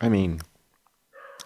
I 0.00 0.08
mean, 0.08 0.40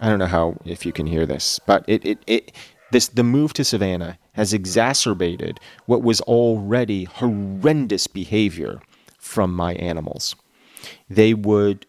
I 0.01 0.09
don't 0.09 0.19
know 0.19 0.27
how 0.27 0.57
if 0.65 0.87
you 0.87 0.93
can 0.93 1.07
hear 1.07 1.27
this, 1.27 1.61
but 1.67 1.85
it, 1.87 2.05
it, 2.05 2.19
it 2.27 2.53
this 2.93 3.09
the 3.09 3.25
move 3.25 3.53
to 3.55 3.65
Savannah 3.65 4.19
has 4.33 4.53
exacerbated 4.53 5.61
what 5.87 6.03
was 6.03 6.21
already 6.23 7.05
horrendous 7.05 8.07
behavior 8.07 8.81
from 9.19 9.55
my 9.55 9.75
animals. 9.75 10.37
They 11.11 11.35
would 11.35 11.87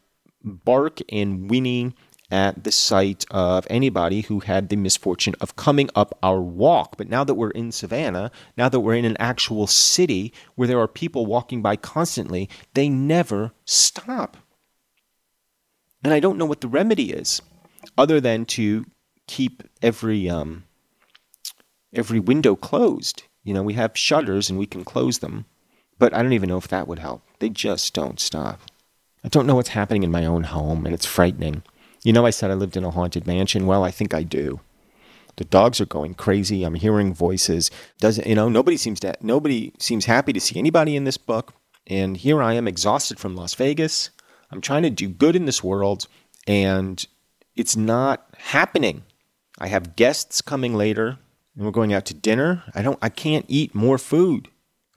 bark 0.48 1.00
and 1.10 1.50
whinny 1.50 1.94
at 2.30 2.64
the 2.64 2.72
sight 2.72 3.26
of 3.32 3.66
anybody 3.70 4.22
who 4.22 4.42
had 4.42 4.70
the 4.70 4.76
misfortune 4.76 5.36
of 5.40 5.56
coming 5.56 5.90
up 5.96 6.18
our 6.22 6.42
walk. 6.42 6.98
But 6.98 7.10
now 7.10 7.24
that 7.24 7.36
we're 7.36 7.52
in 7.52 7.72
Savannah, 7.72 8.32
now 8.58 8.68
that 8.70 8.82
we're 8.82 8.96
in 8.96 9.06
an 9.06 9.18
actual 9.18 9.68
city 9.68 10.34
where 10.56 10.68
there 10.68 10.80
are 10.80 10.88
people 10.88 11.26
walking 11.26 11.62
by 11.62 11.78
constantly, 11.78 12.50
they 12.74 12.90
never 12.90 13.52
stop. 13.66 14.38
And 16.04 16.14
I 16.14 16.20
don't 16.20 16.38
know 16.38 16.46
what 16.46 16.62
the 16.62 16.68
remedy 16.68 17.12
is, 17.12 17.42
other 17.98 18.20
than 18.20 18.46
to 18.46 18.86
keep 19.28 19.64
every 19.82 20.30
um, 20.30 20.64
every 21.94 22.20
window 22.20 22.56
closed. 22.56 23.24
You 23.44 23.54
know, 23.54 23.64
we 23.64 23.74
have 23.74 23.98
shutters 23.98 24.50
and 24.50 24.60
we 24.60 24.66
can 24.66 24.84
close 24.84 25.20
them, 25.20 25.46
but 25.98 26.14
I 26.14 26.22
don't 26.22 26.34
even 26.34 26.50
know 26.50 26.58
if 26.58 26.68
that 26.68 26.88
would 26.88 27.00
help. 27.00 27.24
They 27.40 27.50
just 27.50 27.94
don't 27.94 28.20
stop. 28.20 28.60
I 29.28 29.30
don't 29.30 29.46
know 29.46 29.56
what's 29.56 29.68
happening 29.68 30.04
in 30.04 30.12
my 30.12 30.26
own 30.26 30.44
home, 30.44 30.86
and 30.86 30.96
it's 30.96 31.06
frightening. 31.06 31.62
You 32.02 32.14
know, 32.14 32.26
I 32.26 32.30
said 32.30 32.50
I 32.50 32.54
lived 32.54 32.78
in 32.78 32.86
a 32.86 32.92
haunted 32.92 33.28
mansion. 33.28 33.66
Well, 33.66 33.84
I 33.84 33.92
think 33.92 34.14
I 34.14 34.24
do. 34.24 34.62
The 35.36 35.44
dogs 35.44 35.82
are 35.82 35.86
going 35.86 36.14
crazy. 36.14 36.64
I'm 36.64 36.76
hearing 36.76 37.14
voices. 37.14 37.70
Doesn't 38.00 38.26
you 38.26 38.36
know? 38.36 38.48
Nobody 38.48 38.78
seems 38.78 39.02
to. 39.02 39.18
Nobody 39.20 39.74
seems 39.80 40.06
happy 40.06 40.32
to 40.32 40.40
see 40.40 40.58
anybody 40.58 40.96
in 40.96 41.04
this 41.04 41.18
book. 41.18 41.54
And 41.88 42.16
here 42.16 42.42
I 42.42 42.54
am, 42.54 42.70
exhausted 42.70 43.20
from 43.20 43.36
Las 43.36 43.54
Vegas. 43.54 44.12
I'm 44.50 44.62
trying 44.62 44.84
to 44.84 44.90
do 44.90 45.10
good 45.10 45.36
in 45.36 45.44
this 45.44 45.62
world, 45.62 46.08
and 46.48 47.06
it's 47.54 47.76
not 47.76 48.30
happening. 48.38 49.04
I 49.60 49.68
have 49.68 49.98
guests 49.98 50.42
coming 50.42 50.74
later, 50.74 51.20
and 51.54 51.66
we're 51.66 51.72
going 51.72 51.94
out 51.94 52.06
to 52.06 52.14
dinner. 52.14 52.64
I 52.74 52.82
don't. 52.82 52.98
I 53.02 53.10
can't 53.10 53.44
eat 53.50 53.76
more 53.76 53.98
food. 53.98 54.48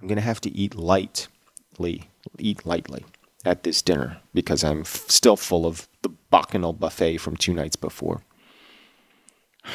I'm 0.00 0.06
going 0.06 0.18
to 0.18 0.22
have 0.22 0.40
to 0.42 0.56
eat 0.56 0.76
lightly, 0.76 2.10
eat 2.38 2.64
lightly 2.64 3.04
at 3.44 3.62
this 3.62 3.82
dinner 3.82 4.18
because 4.34 4.62
I'm 4.64 4.80
f- 4.80 5.04
still 5.08 5.36
full 5.36 5.66
of 5.66 5.88
the 6.02 6.10
bacchanal 6.30 6.72
buffet 6.72 7.18
from 7.18 7.36
two 7.36 7.54
nights 7.54 7.76
before. 7.76 8.22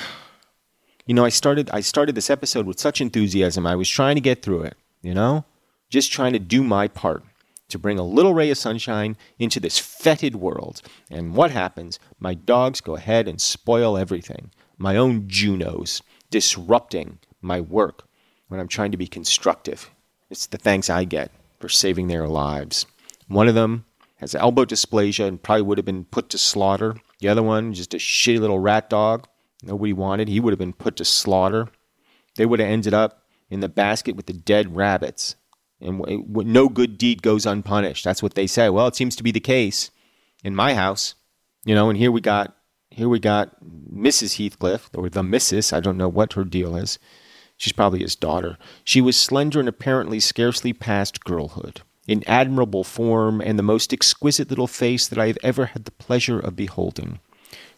You 1.08 1.14
know, 1.14 1.24
I 1.24 1.30
started 1.30 1.70
I 1.70 1.82
started 1.82 2.16
this 2.16 2.32
episode 2.32 2.66
with 2.66 2.80
such 2.80 3.00
enthusiasm. 3.00 3.68
I 3.68 3.76
was 3.76 3.88
trying 3.88 4.16
to 4.16 4.22
get 4.22 4.42
through 4.42 4.64
it, 4.64 4.76
you 5.04 5.14
know? 5.14 5.46
Just 5.92 6.12
trying 6.12 6.34
to 6.34 6.40
do 6.40 6.64
my 6.64 6.88
part 6.88 7.24
to 7.70 7.78
bring 7.78 8.00
a 8.00 8.04
little 8.04 8.34
ray 8.34 8.50
of 8.50 8.58
sunshine 8.58 9.18
into 9.38 9.60
this 9.60 9.78
fetid 9.78 10.36
world. 10.36 10.82
And 11.12 11.36
what 11.36 11.52
happens? 11.52 12.00
My 12.20 12.34
dogs 12.34 12.82
go 12.82 12.96
ahead 12.96 13.28
and 13.28 13.40
spoil 13.40 13.98
everything. 13.98 14.50
My 14.80 14.98
own 14.98 15.28
Junos, 15.28 16.02
disrupting 16.32 17.20
my 17.40 17.62
work 17.62 18.08
when 18.48 18.60
I'm 18.60 18.68
trying 18.68 18.92
to 18.92 18.98
be 18.98 19.08
constructive. 19.08 19.92
It's 20.30 20.48
the 20.48 20.58
thanks 20.58 20.90
I 20.90 21.04
get 21.04 21.32
for 21.60 21.70
saving 21.70 22.08
their 22.08 22.28
lives. 22.28 22.86
One 23.28 23.48
of 23.48 23.56
them 23.56 23.86
has 24.18 24.36
elbow 24.36 24.66
dysplasia 24.66 25.28
and 25.28 25.42
probably 25.42 25.64
would 25.64 25.78
have 25.78 25.86
been 25.86 26.06
put 26.06 26.30
to 26.30 26.38
slaughter. 26.38 26.96
The 27.20 27.28
other 27.28 27.44
one, 27.44 27.74
just 27.74 27.94
a 27.94 27.98
shitty 27.98 28.40
little 28.40 28.60
rat 28.60 28.90
dog. 28.90 29.28
Nobody 29.64 29.94
wanted. 29.94 30.28
He 30.28 30.40
would 30.40 30.52
have 30.52 30.60
been 30.60 30.74
put 30.74 30.96
to 30.98 31.06
slaughter. 31.06 31.70
They 32.36 32.46
would 32.46 32.60
have 32.60 32.70
ended 32.70 32.94
up 32.94 33.24
in 33.50 33.60
the 33.60 33.70
basket 33.70 34.16
with 34.16 34.26
the 34.26 34.34
dead 34.34 34.76
rabbits 34.76 35.36
and 35.82 36.02
no 36.28 36.70
good 36.70 36.98
deed 36.98 37.22
goes 37.22 37.46
unpunished. 37.46 38.04
That's 38.04 38.24
what 38.24 38.36
they 38.36 38.48
say. 38.48 38.70
Well, 38.70 38.88
it 38.88 38.96
seems 38.96 39.16
to 39.18 39.24
be 39.24 39.32
the 39.32 39.40
case 39.40 39.92
in 40.44 40.56
my 40.56 40.74
house, 40.74 41.16
you 41.66 41.76
know. 41.76 41.90
And 41.90 41.98
here 41.98 42.12
we 42.12 42.22
got 42.22 42.56
here 42.90 43.10
we 43.10 43.20
got 43.20 43.64
Mrs. 43.64 44.38
Heathcliff 44.38 44.90
or 44.96 45.10
the 45.10 45.22
Mrs. 45.22 45.74
I 45.74 45.80
don't 45.80 45.98
know 45.98 46.10
what 46.10 46.34
her 46.34 46.44
deal 46.44 46.76
is. 46.76 46.98
She's 47.58 47.74
probably 47.74 48.00
his 48.00 48.16
daughter. 48.16 48.58
She 48.84 49.02
was 49.02 49.16
slender 49.18 49.60
and 49.60 49.70
apparently 49.70 50.20
scarcely 50.20 50.74
past 50.74 51.24
girlhood, 51.24 51.82
in 52.08 52.24
admirable 52.28 52.84
form 52.84 53.42
and 53.42 53.58
the 53.58 53.64
most 53.64 53.94
exquisite 53.94 54.50
little 54.50 54.68
face 54.68 55.08
that 55.08 55.20
I 55.20 55.28
have 55.28 55.38
ever 55.44 55.68
had 55.68 55.86
the 55.86 55.92
pleasure 55.92 56.40
of 56.40 56.56
beholding. 56.56 57.20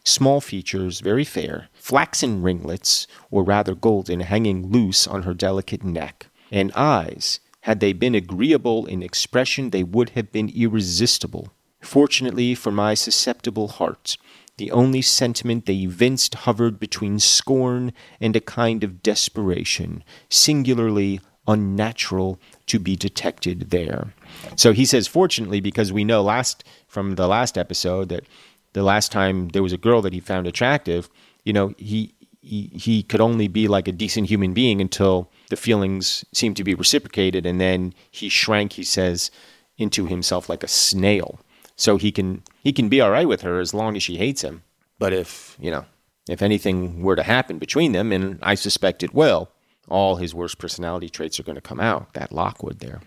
Small 0.03 0.41
features, 0.41 1.01
very 1.01 1.25
fair, 1.25 1.69
flaxen 1.73 2.41
ringlets, 2.41 3.07
or 3.29 3.43
rather 3.43 3.75
golden, 3.75 4.21
hanging 4.21 4.71
loose 4.71 5.07
on 5.07 5.23
her 5.23 5.33
delicate 5.33 5.83
neck, 5.83 6.27
and 6.51 6.71
eyes 6.73 7.39
had 7.67 7.81
they 7.81 7.91
been 7.91 8.15
agreeable 8.15 8.85
in 8.85 9.03
expression, 9.03 9.71
they 9.71 9.83
would 9.83 10.11
have 10.11 10.31
been 10.31 10.49
irresistible. 10.55 11.51
Fortunately 11.81 12.55
for 12.55 12.71
my 12.71 12.93
susceptible 12.93 13.67
heart, 13.67 14.17
the 14.55 14.71
only 14.71 15.01
sentiment 15.01 15.65
they 15.65 15.75
evinced 15.75 16.33
hovered 16.33 16.79
between 16.79 17.19
scorn 17.19 17.91
and 18.21 18.37
a 18.37 18.39
kind 18.39 18.85
of 18.85 19.03
desperation, 19.03 20.01
singularly 20.29 21.19
unnatural 21.45 22.39
to 22.67 22.79
be 22.79 22.95
detected 22.95 23.69
there. 23.69 24.13
So 24.55 24.73
he 24.73 24.85
says, 24.85 25.07
fortunately, 25.07 25.59
because 25.59 25.91
we 25.91 26.03
know 26.03 26.21
last 26.21 26.63
from 26.87 27.15
the 27.15 27.27
last 27.27 27.57
episode 27.57 28.09
that 28.09 28.25
the 28.73 28.83
last 28.83 29.11
time 29.11 29.49
there 29.49 29.63
was 29.63 29.73
a 29.73 29.77
girl 29.77 30.01
that 30.01 30.13
he 30.13 30.19
found 30.19 30.47
attractive, 30.47 31.09
you 31.43 31.53
know, 31.53 31.73
he 31.77 32.13
he, 32.41 32.71
he 32.73 33.03
could 33.03 33.19
only 33.19 33.49
be 33.49 33.67
like 33.67 33.89
a 33.89 33.91
decent 33.91 34.29
human 34.29 34.53
being 34.53 34.79
until 34.79 35.29
the 35.49 35.57
feelings 35.57 36.23
seemed 36.33 36.55
to 36.55 36.63
be 36.63 36.73
reciprocated 36.73 37.45
and 37.45 37.59
then 37.59 37.93
he 38.09 38.29
shrank 38.29 38.73
he 38.73 38.83
says 38.83 39.31
into 39.77 40.05
himself 40.05 40.47
like 40.47 40.63
a 40.63 40.67
snail. 40.67 41.39
So 41.75 41.97
he 41.97 42.11
can 42.11 42.43
he 42.63 42.71
can 42.71 42.89
be 42.89 43.01
all 43.01 43.11
right 43.11 43.27
with 43.27 43.41
her 43.41 43.59
as 43.59 43.73
long 43.73 43.95
as 43.95 44.03
she 44.03 44.17
hates 44.17 44.43
him. 44.43 44.63
But 44.97 45.13
if 45.13 45.57
you 45.59 45.71
know 45.71 45.85
if 46.29 46.41
anything 46.41 47.01
were 47.01 47.15
to 47.15 47.23
happen 47.23 47.57
between 47.57 47.91
them 47.91 48.11
and 48.11 48.39
i 48.41 48.55
suspect 48.55 49.03
it 49.03 49.13
will 49.13 49.49
all 49.87 50.17
his 50.17 50.35
worst 50.35 50.57
personality 50.57 51.09
traits 51.09 51.39
are 51.39 51.43
going 51.43 51.55
to 51.55 51.61
come 51.61 51.79
out 51.79 52.13
that 52.13 52.31
lockwood 52.31 52.79
there 52.79 53.01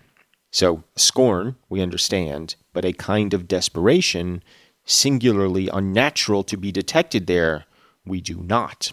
so 0.51 0.83
scorn 0.95 1.55
we 1.69 1.81
understand 1.81 2.55
but 2.73 2.85
a 2.85 2.93
kind 2.93 3.33
of 3.33 3.47
desperation 3.47 4.43
singularly 4.85 5.69
unnatural 5.73 6.43
to 6.43 6.57
be 6.57 6.71
detected 6.71 7.27
there 7.27 7.65
we 8.05 8.21
do 8.21 8.37
not 8.43 8.91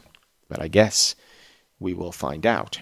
but 0.48 0.60
I 0.60 0.68
guess 0.68 1.14
we 1.78 1.94
will 1.94 2.12
find 2.12 2.44
out. 2.46 2.80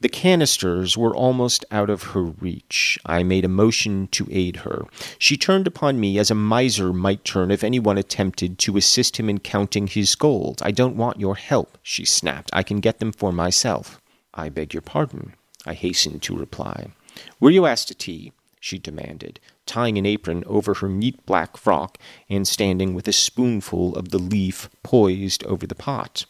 The 0.00 0.08
canisters 0.08 0.96
were 0.96 1.14
almost 1.14 1.64
out 1.70 1.90
of 1.90 2.02
her 2.14 2.22
reach. 2.22 2.98
I 3.04 3.22
made 3.22 3.44
a 3.44 3.48
motion 3.48 4.08
to 4.12 4.26
aid 4.30 4.56
her. 4.56 4.86
She 5.18 5.36
turned 5.36 5.66
upon 5.66 6.00
me 6.00 6.18
as 6.18 6.30
a 6.30 6.34
miser 6.34 6.92
might 6.92 7.22
turn 7.22 7.50
if 7.50 7.62
anyone 7.62 7.98
attempted 7.98 8.58
to 8.60 8.78
assist 8.78 9.18
him 9.18 9.28
in 9.28 9.40
counting 9.40 9.86
his 9.86 10.14
gold. 10.14 10.62
I 10.62 10.70
don't 10.70 10.96
want 10.96 11.20
your 11.20 11.36
help, 11.36 11.76
she 11.82 12.06
snapped. 12.06 12.48
I 12.52 12.62
can 12.62 12.80
get 12.80 12.98
them 12.98 13.12
for 13.12 13.30
myself. 13.30 14.00
I 14.32 14.48
beg 14.48 14.72
your 14.72 14.80
pardon, 14.80 15.34
I 15.66 15.74
hastened 15.74 16.22
to 16.22 16.36
reply. 16.36 16.92
Were 17.38 17.50
you 17.50 17.66
asked 17.66 17.88
to 17.88 17.94
tea? 17.94 18.32
she 18.60 18.78
demanded, 18.78 19.40
tying 19.64 19.96
an 19.96 20.04
apron 20.04 20.44
over 20.46 20.74
her 20.74 20.88
neat 20.88 21.24
black 21.24 21.56
frock 21.56 21.96
and 22.28 22.46
standing 22.46 22.94
with 22.94 23.08
a 23.08 23.12
spoonful 23.12 23.96
of 23.96 24.10
the 24.10 24.18
leaf 24.18 24.68
poised 24.82 25.44
over 25.44 25.66
the 25.66 25.74
pot. 25.74 26.26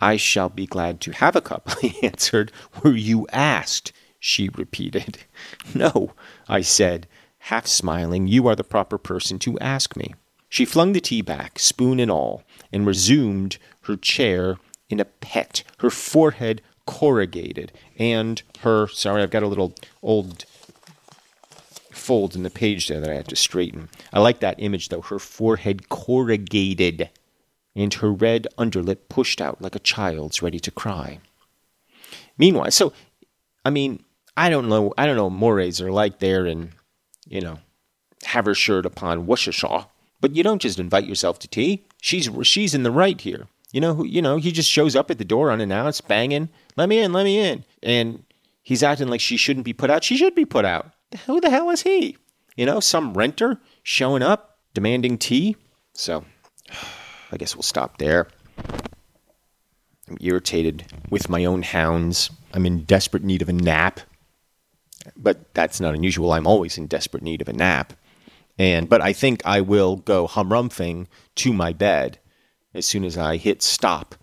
I 0.00 0.16
shall 0.16 0.48
be 0.48 0.66
glad 0.66 1.00
to 1.02 1.12
have 1.12 1.36
a 1.36 1.40
cup, 1.40 1.62
I 1.82 1.94
answered. 2.02 2.52
Were 2.82 2.96
you 2.96 3.26
asked? 3.32 3.92
she 4.18 4.48
repeated. 4.48 5.18
No, 5.74 6.12
I 6.48 6.60
said, 6.62 7.06
half 7.38 7.66
smiling. 7.66 8.26
You 8.28 8.46
are 8.48 8.56
the 8.56 8.64
proper 8.64 8.98
person 8.98 9.38
to 9.40 9.58
ask 9.60 9.96
me. 9.96 10.14
She 10.48 10.64
flung 10.64 10.92
the 10.92 11.00
tea 11.00 11.22
back, 11.22 11.58
spoon 11.58 12.00
and 12.00 12.10
all, 12.10 12.42
and 12.72 12.86
resumed 12.86 13.58
her 13.82 13.96
chair 13.96 14.58
in 14.88 15.00
a 15.00 15.04
pet, 15.04 15.62
her 15.78 15.90
forehead 15.90 16.60
corrugated, 16.90 17.70
and 17.96 18.42
her. 18.60 18.88
Sorry, 18.88 19.22
I've 19.22 19.30
got 19.30 19.44
a 19.44 19.48
little 19.48 19.74
old 20.02 20.44
fold 21.92 22.34
in 22.34 22.42
the 22.42 22.50
page 22.50 22.88
there 22.88 23.00
that 23.00 23.10
I 23.10 23.14
have 23.14 23.28
to 23.28 23.36
straighten. 23.36 23.88
I 24.12 24.18
like 24.18 24.40
that 24.40 24.56
image, 24.58 24.88
though. 24.88 25.02
Her 25.02 25.20
forehead 25.20 25.88
corrugated 25.88 27.10
and 27.76 27.94
her 27.94 28.12
red 28.12 28.48
underlip 28.58 29.08
pushed 29.08 29.40
out 29.40 29.62
like 29.62 29.76
a 29.76 29.78
child's 29.78 30.42
ready 30.42 30.58
to 30.58 30.72
cry. 30.72 31.20
Meanwhile, 32.36 32.72
so 32.72 32.92
I 33.64 33.70
mean, 33.70 34.02
I 34.36 34.50
don't 34.50 34.68
know, 34.68 34.92
I 34.98 35.06
don't 35.06 35.16
know. 35.16 35.30
Mores 35.30 35.80
are 35.80 35.92
like 35.92 36.18
there 36.18 36.44
in, 36.44 36.72
you 37.28 37.40
know, 37.40 37.58
Havershire 38.24 38.80
upon 38.80 39.26
Worcestershire, 39.26 39.86
but 40.20 40.34
you 40.34 40.42
don't 40.42 40.62
just 40.62 40.80
invite 40.80 41.06
yourself 41.06 41.38
to 41.40 41.48
tea. 41.48 41.84
She's 42.02 42.28
she's 42.42 42.74
in 42.74 42.82
the 42.82 42.90
right 42.90 43.20
here. 43.20 43.46
You 43.72 43.80
know, 43.80 44.04
you 44.04 44.20
know, 44.20 44.36
he 44.36 44.52
just 44.52 44.70
shows 44.70 44.96
up 44.96 45.10
at 45.10 45.18
the 45.18 45.24
door 45.24 45.52
unannounced, 45.52 46.08
banging, 46.08 46.48
"Let 46.76 46.88
me 46.88 46.98
in, 46.98 47.12
let 47.12 47.24
me 47.24 47.38
in," 47.38 47.64
and 47.82 48.24
he's 48.62 48.82
acting 48.82 49.08
like 49.08 49.20
she 49.20 49.36
shouldn't 49.36 49.64
be 49.64 49.72
put 49.72 49.90
out. 49.90 50.02
She 50.04 50.16
should 50.16 50.34
be 50.34 50.44
put 50.44 50.64
out. 50.64 50.92
Who 51.26 51.40
the 51.40 51.50
hell 51.50 51.70
is 51.70 51.82
he? 51.82 52.16
You 52.56 52.66
know, 52.66 52.80
some 52.80 53.14
renter 53.14 53.60
showing 53.82 54.22
up 54.22 54.58
demanding 54.74 55.18
tea. 55.18 55.56
So. 55.92 56.24
I 57.32 57.36
guess 57.36 57.54
we'll 57.54 57.62
stop 57.62 57.98
there. 57.98 58.28
I'm 60.08 60.18
irritated 60.20 60.86
with 61.08 61.28
my 61.28 61.44
own 61.44 61.62
hounds. 61.62 62.30
I'm 62.52 62.66
in 62.66 62.84
desperate 62.84 63.22
need 63.22 63.42
of 63.42 63.48
a 63.48 63.52
nap. 63.52 64.00
But 65.16 65.54
that's 65.54 65.80
not 65.80 65.94
unusual. 65.94 66.32
I'm 66.32 66.46
always 66.46 66.76
in 66.76 66.86
desperate 66.86 67.22
need 67.22 67.40
of 67.40 67.48
a 67.48 67.52
nap. 67.52 67.92
And 68.58 68.88
but 68.88 69.00
I 69.00 69.12
think 69.12 69.42
I 69.46 69.60
will 69.60 69.96
go 69.96 70.26
humrumping 70.26 71.06
to 71.36 71.52
my 71.52 71.72
bed 71.72 72.18
as 72.74 72.86
soon 72.86 73.04
as 73.04 73.16
I 73.18 73.36
hit 73.36 73.62
stop 73.62 74.14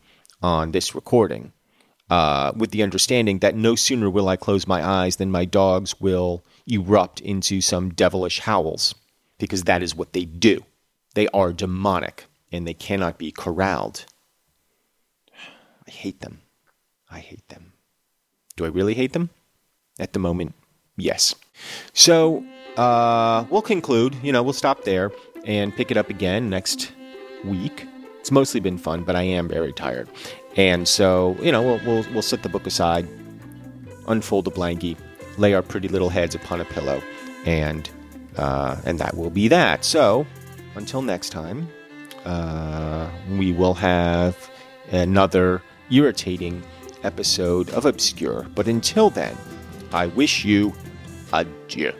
on 0.42 0.72
this 0.72 0.96
recording. 0.96 1.54
Uh, 2.10 2.54
with 2.56 2.72
the 2.72 2.84
understanding 2.84 3.40
that 3.40 3.56
no 3.56 3.76
sooner 3.76 4.10
will 4.10 4.30
I 4.30 4.38
close 4.38 4.66
my 4.66 4.82
eyes 4.82 5.18
than 5.18 5.30
my 5.30 5.44
dogs 5.44 6.00
will 6.00 6.42
erupt 6.66 7.20
into 7.20 7.60
some 7.60 7.90
devilish 7.90 8.40
howls, 8.40 8.96
because 9.38 9.64
that 9.64 9.84
is 9.84 9.94
what 9.94 10.14
they 10.14 10.24
do. 10.24 10.64
They 11.16 11.28
are 11.30 11.52
demonic 11.52 12.26
and 12.52 12.66
they 12.66 12.74
cannot 12.74 13.18
be 13.18 13.32
corralled. 13.32 14.06
I 15.86 15.92
hate 15.92 16.22
them. 16.22 16.42
I 17.12 17.20
hate 17.20 17.48
them. 17.50 17.74
Do 18.56 18.66
I 18.66 18.70
really 18.70 18.94
hate 18.94 19.14
them? 19.14 19.30
At 20.00 20.14
the 20.14 20.20
moment, 20.20 20.54
yes. 20.96 21.36
So 21.94 22.46
uh, 22.78 23.46
we'll 23.50 23.62
conclude. 23.62 24.16
You 24.22 24.32
know, 24.32 24.44
we'll 24.44 24.54
stop 24.54 24.84
there 24.84 25.12
and 25.46 25.76
pick 25.76 25.92
it 25.92 25.98
up 25.98 26.10
again 26.10 26.50
next 26.50 26.92
week. 27.44 27.86
It's 28.28 28.32
mostly 28.34 28.60
been 28.60 28.78
fun, 28.78 29.04
but 29.04 29.16
I 29.16 29.22
am 29.22 29.48
very 29.48 29.72
tired, 29.72 30.10
and 30.58 30.86
so 30.86 31.38
you 31.42 31.50
know, 31.50 31.62
we'll 31.62 31.80
we'll, 31.86 32.06
we'll 32.12 32.22
set 32.22 32.44
the 32.44 32.50
book 32.50 32.68
aside, 32.68 33.08
unfold 34.10 34.50
a 34.50 34.52
blankie, 34.52 34.98
lay 35.38 35.54
our 35.54 35.62
pretty 35.62 35.88
little 35.88 36.10
heads 36.10 36.36
upon 36.36 36.60
a 36.60 36.66
pillow, 36.66 37.02
and 37.46 37.90
uh, 38.36 38.76
and 38.84 39.00
that 39.00 39.16
will 39.16 39.30
be 39.30 39.48
that. 39.48 39.86
So 39.86 40.28
until 40.76 41.02
next 41.02 41.30
time 41.30 41.70
uh, 42.26 43.10
we 43.38 43.54
will 43.54 43.76
have 43.76 44.52
another 44.92 45.64
irritating 45.90 46.62
episode 47.04 47.70
of 47.70 47.86
Obscure. 47.86 48.46
But 48.54 48.68
until 48.68 49.10
then, 49.10 49.38
I 49.94 50.08
wish 50.08 50.44
you 50.44 50.74
adieu. 51.32 51.94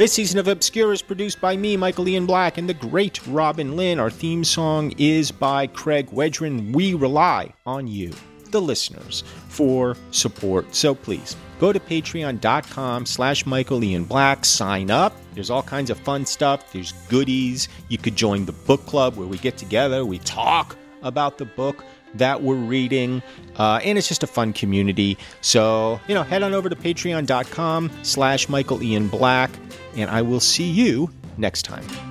This 0.00 0.14
season 0.14 0.38
of 0.38 0.48
Obscure 0.48 0.94
is 0.94 1.02
produced 1.02 1.42
by 1.42 1.58
me, 1.58 1.76
Michael 1.76 2.08
Ian 2.08 2.24
Black, 2.24 2.56
and 2.56 2.66
the 2.66 2.72
great 2.72 3.20
Robin 3.26 3.76
Lynn. 3.76 4.00
Our 4.00 4.08
theme 4.08 4.44
song 4.44 4.94
is 4.96 5.30
by 5.30 5.66
Craig 5.66 6.06
Wedren. 6.06 6.72
We 6.72 6.94
rely 6.94 7.52
on 7.66 7.86
you, 7.86 8.14
the 8.50 8.62
listeners, 8.62 9.22
for 9.48 9.98
support. 10.10 10.74
So 10.74 10.94
please 10.94 11.36
go 11.58 11.70
to 11.70 11.78
patreon.com 11.78 13.04
slash 13.04 13.44
Michael 13.44 13.84
Ian 13.84 14.04
Black, 14.04 14.46
sign 14.46 14.90
up. 14.90 15.14
There's 15.34 15.50
all 15.50 15.62
kinds 15.62 15.90
of 15.90 15.98
fun 15.98 16.24
stuff. 16.24 16.72
There's 16.72 16.92
goodies. 17.10 17.68
You 17.90 17.98
could 17.98 18.16
join 18.16 18.46
the 18.46 18.52
book 18.52 18.86
club 18.86 19.16
where 19.16 19.28
we 19.28 19.36
get 19.36 19.58
together, 19.58 20.06
we 20.06 20.20
talk 20.20 20.78
about 21.02 21.36
the 21.36 21.44
book 21.44 21.84
that 22.14 22.42
we're 22.42 22.54
reading, 22.56 23.22
uh, 23.56 23.80
and 23.84 23.98
it's 23.98 24.08
just 24.08 24.22
a 24.22 24.26
fun 24.26 24.52
community. 24.52 25.16
So, 25.40 26.00
you 26.08 26.14
know, 26.14 26.22
head 26.22 26.42
on 26.42 26.54
over 26.54 26.68
to 26.68 26.76
patreon.com 26.76 27.90
slash 28.02 28.48
Michael 28.48 28.82
Ian 28.82 29.08
Black, 29.08 29.50
and 29.96 30.10
I 30.10 30.22
will 30.22 30.40
see 30.40 30.68
you 30.68 31.10
next 31.36 31.62
time. 31.62 32.09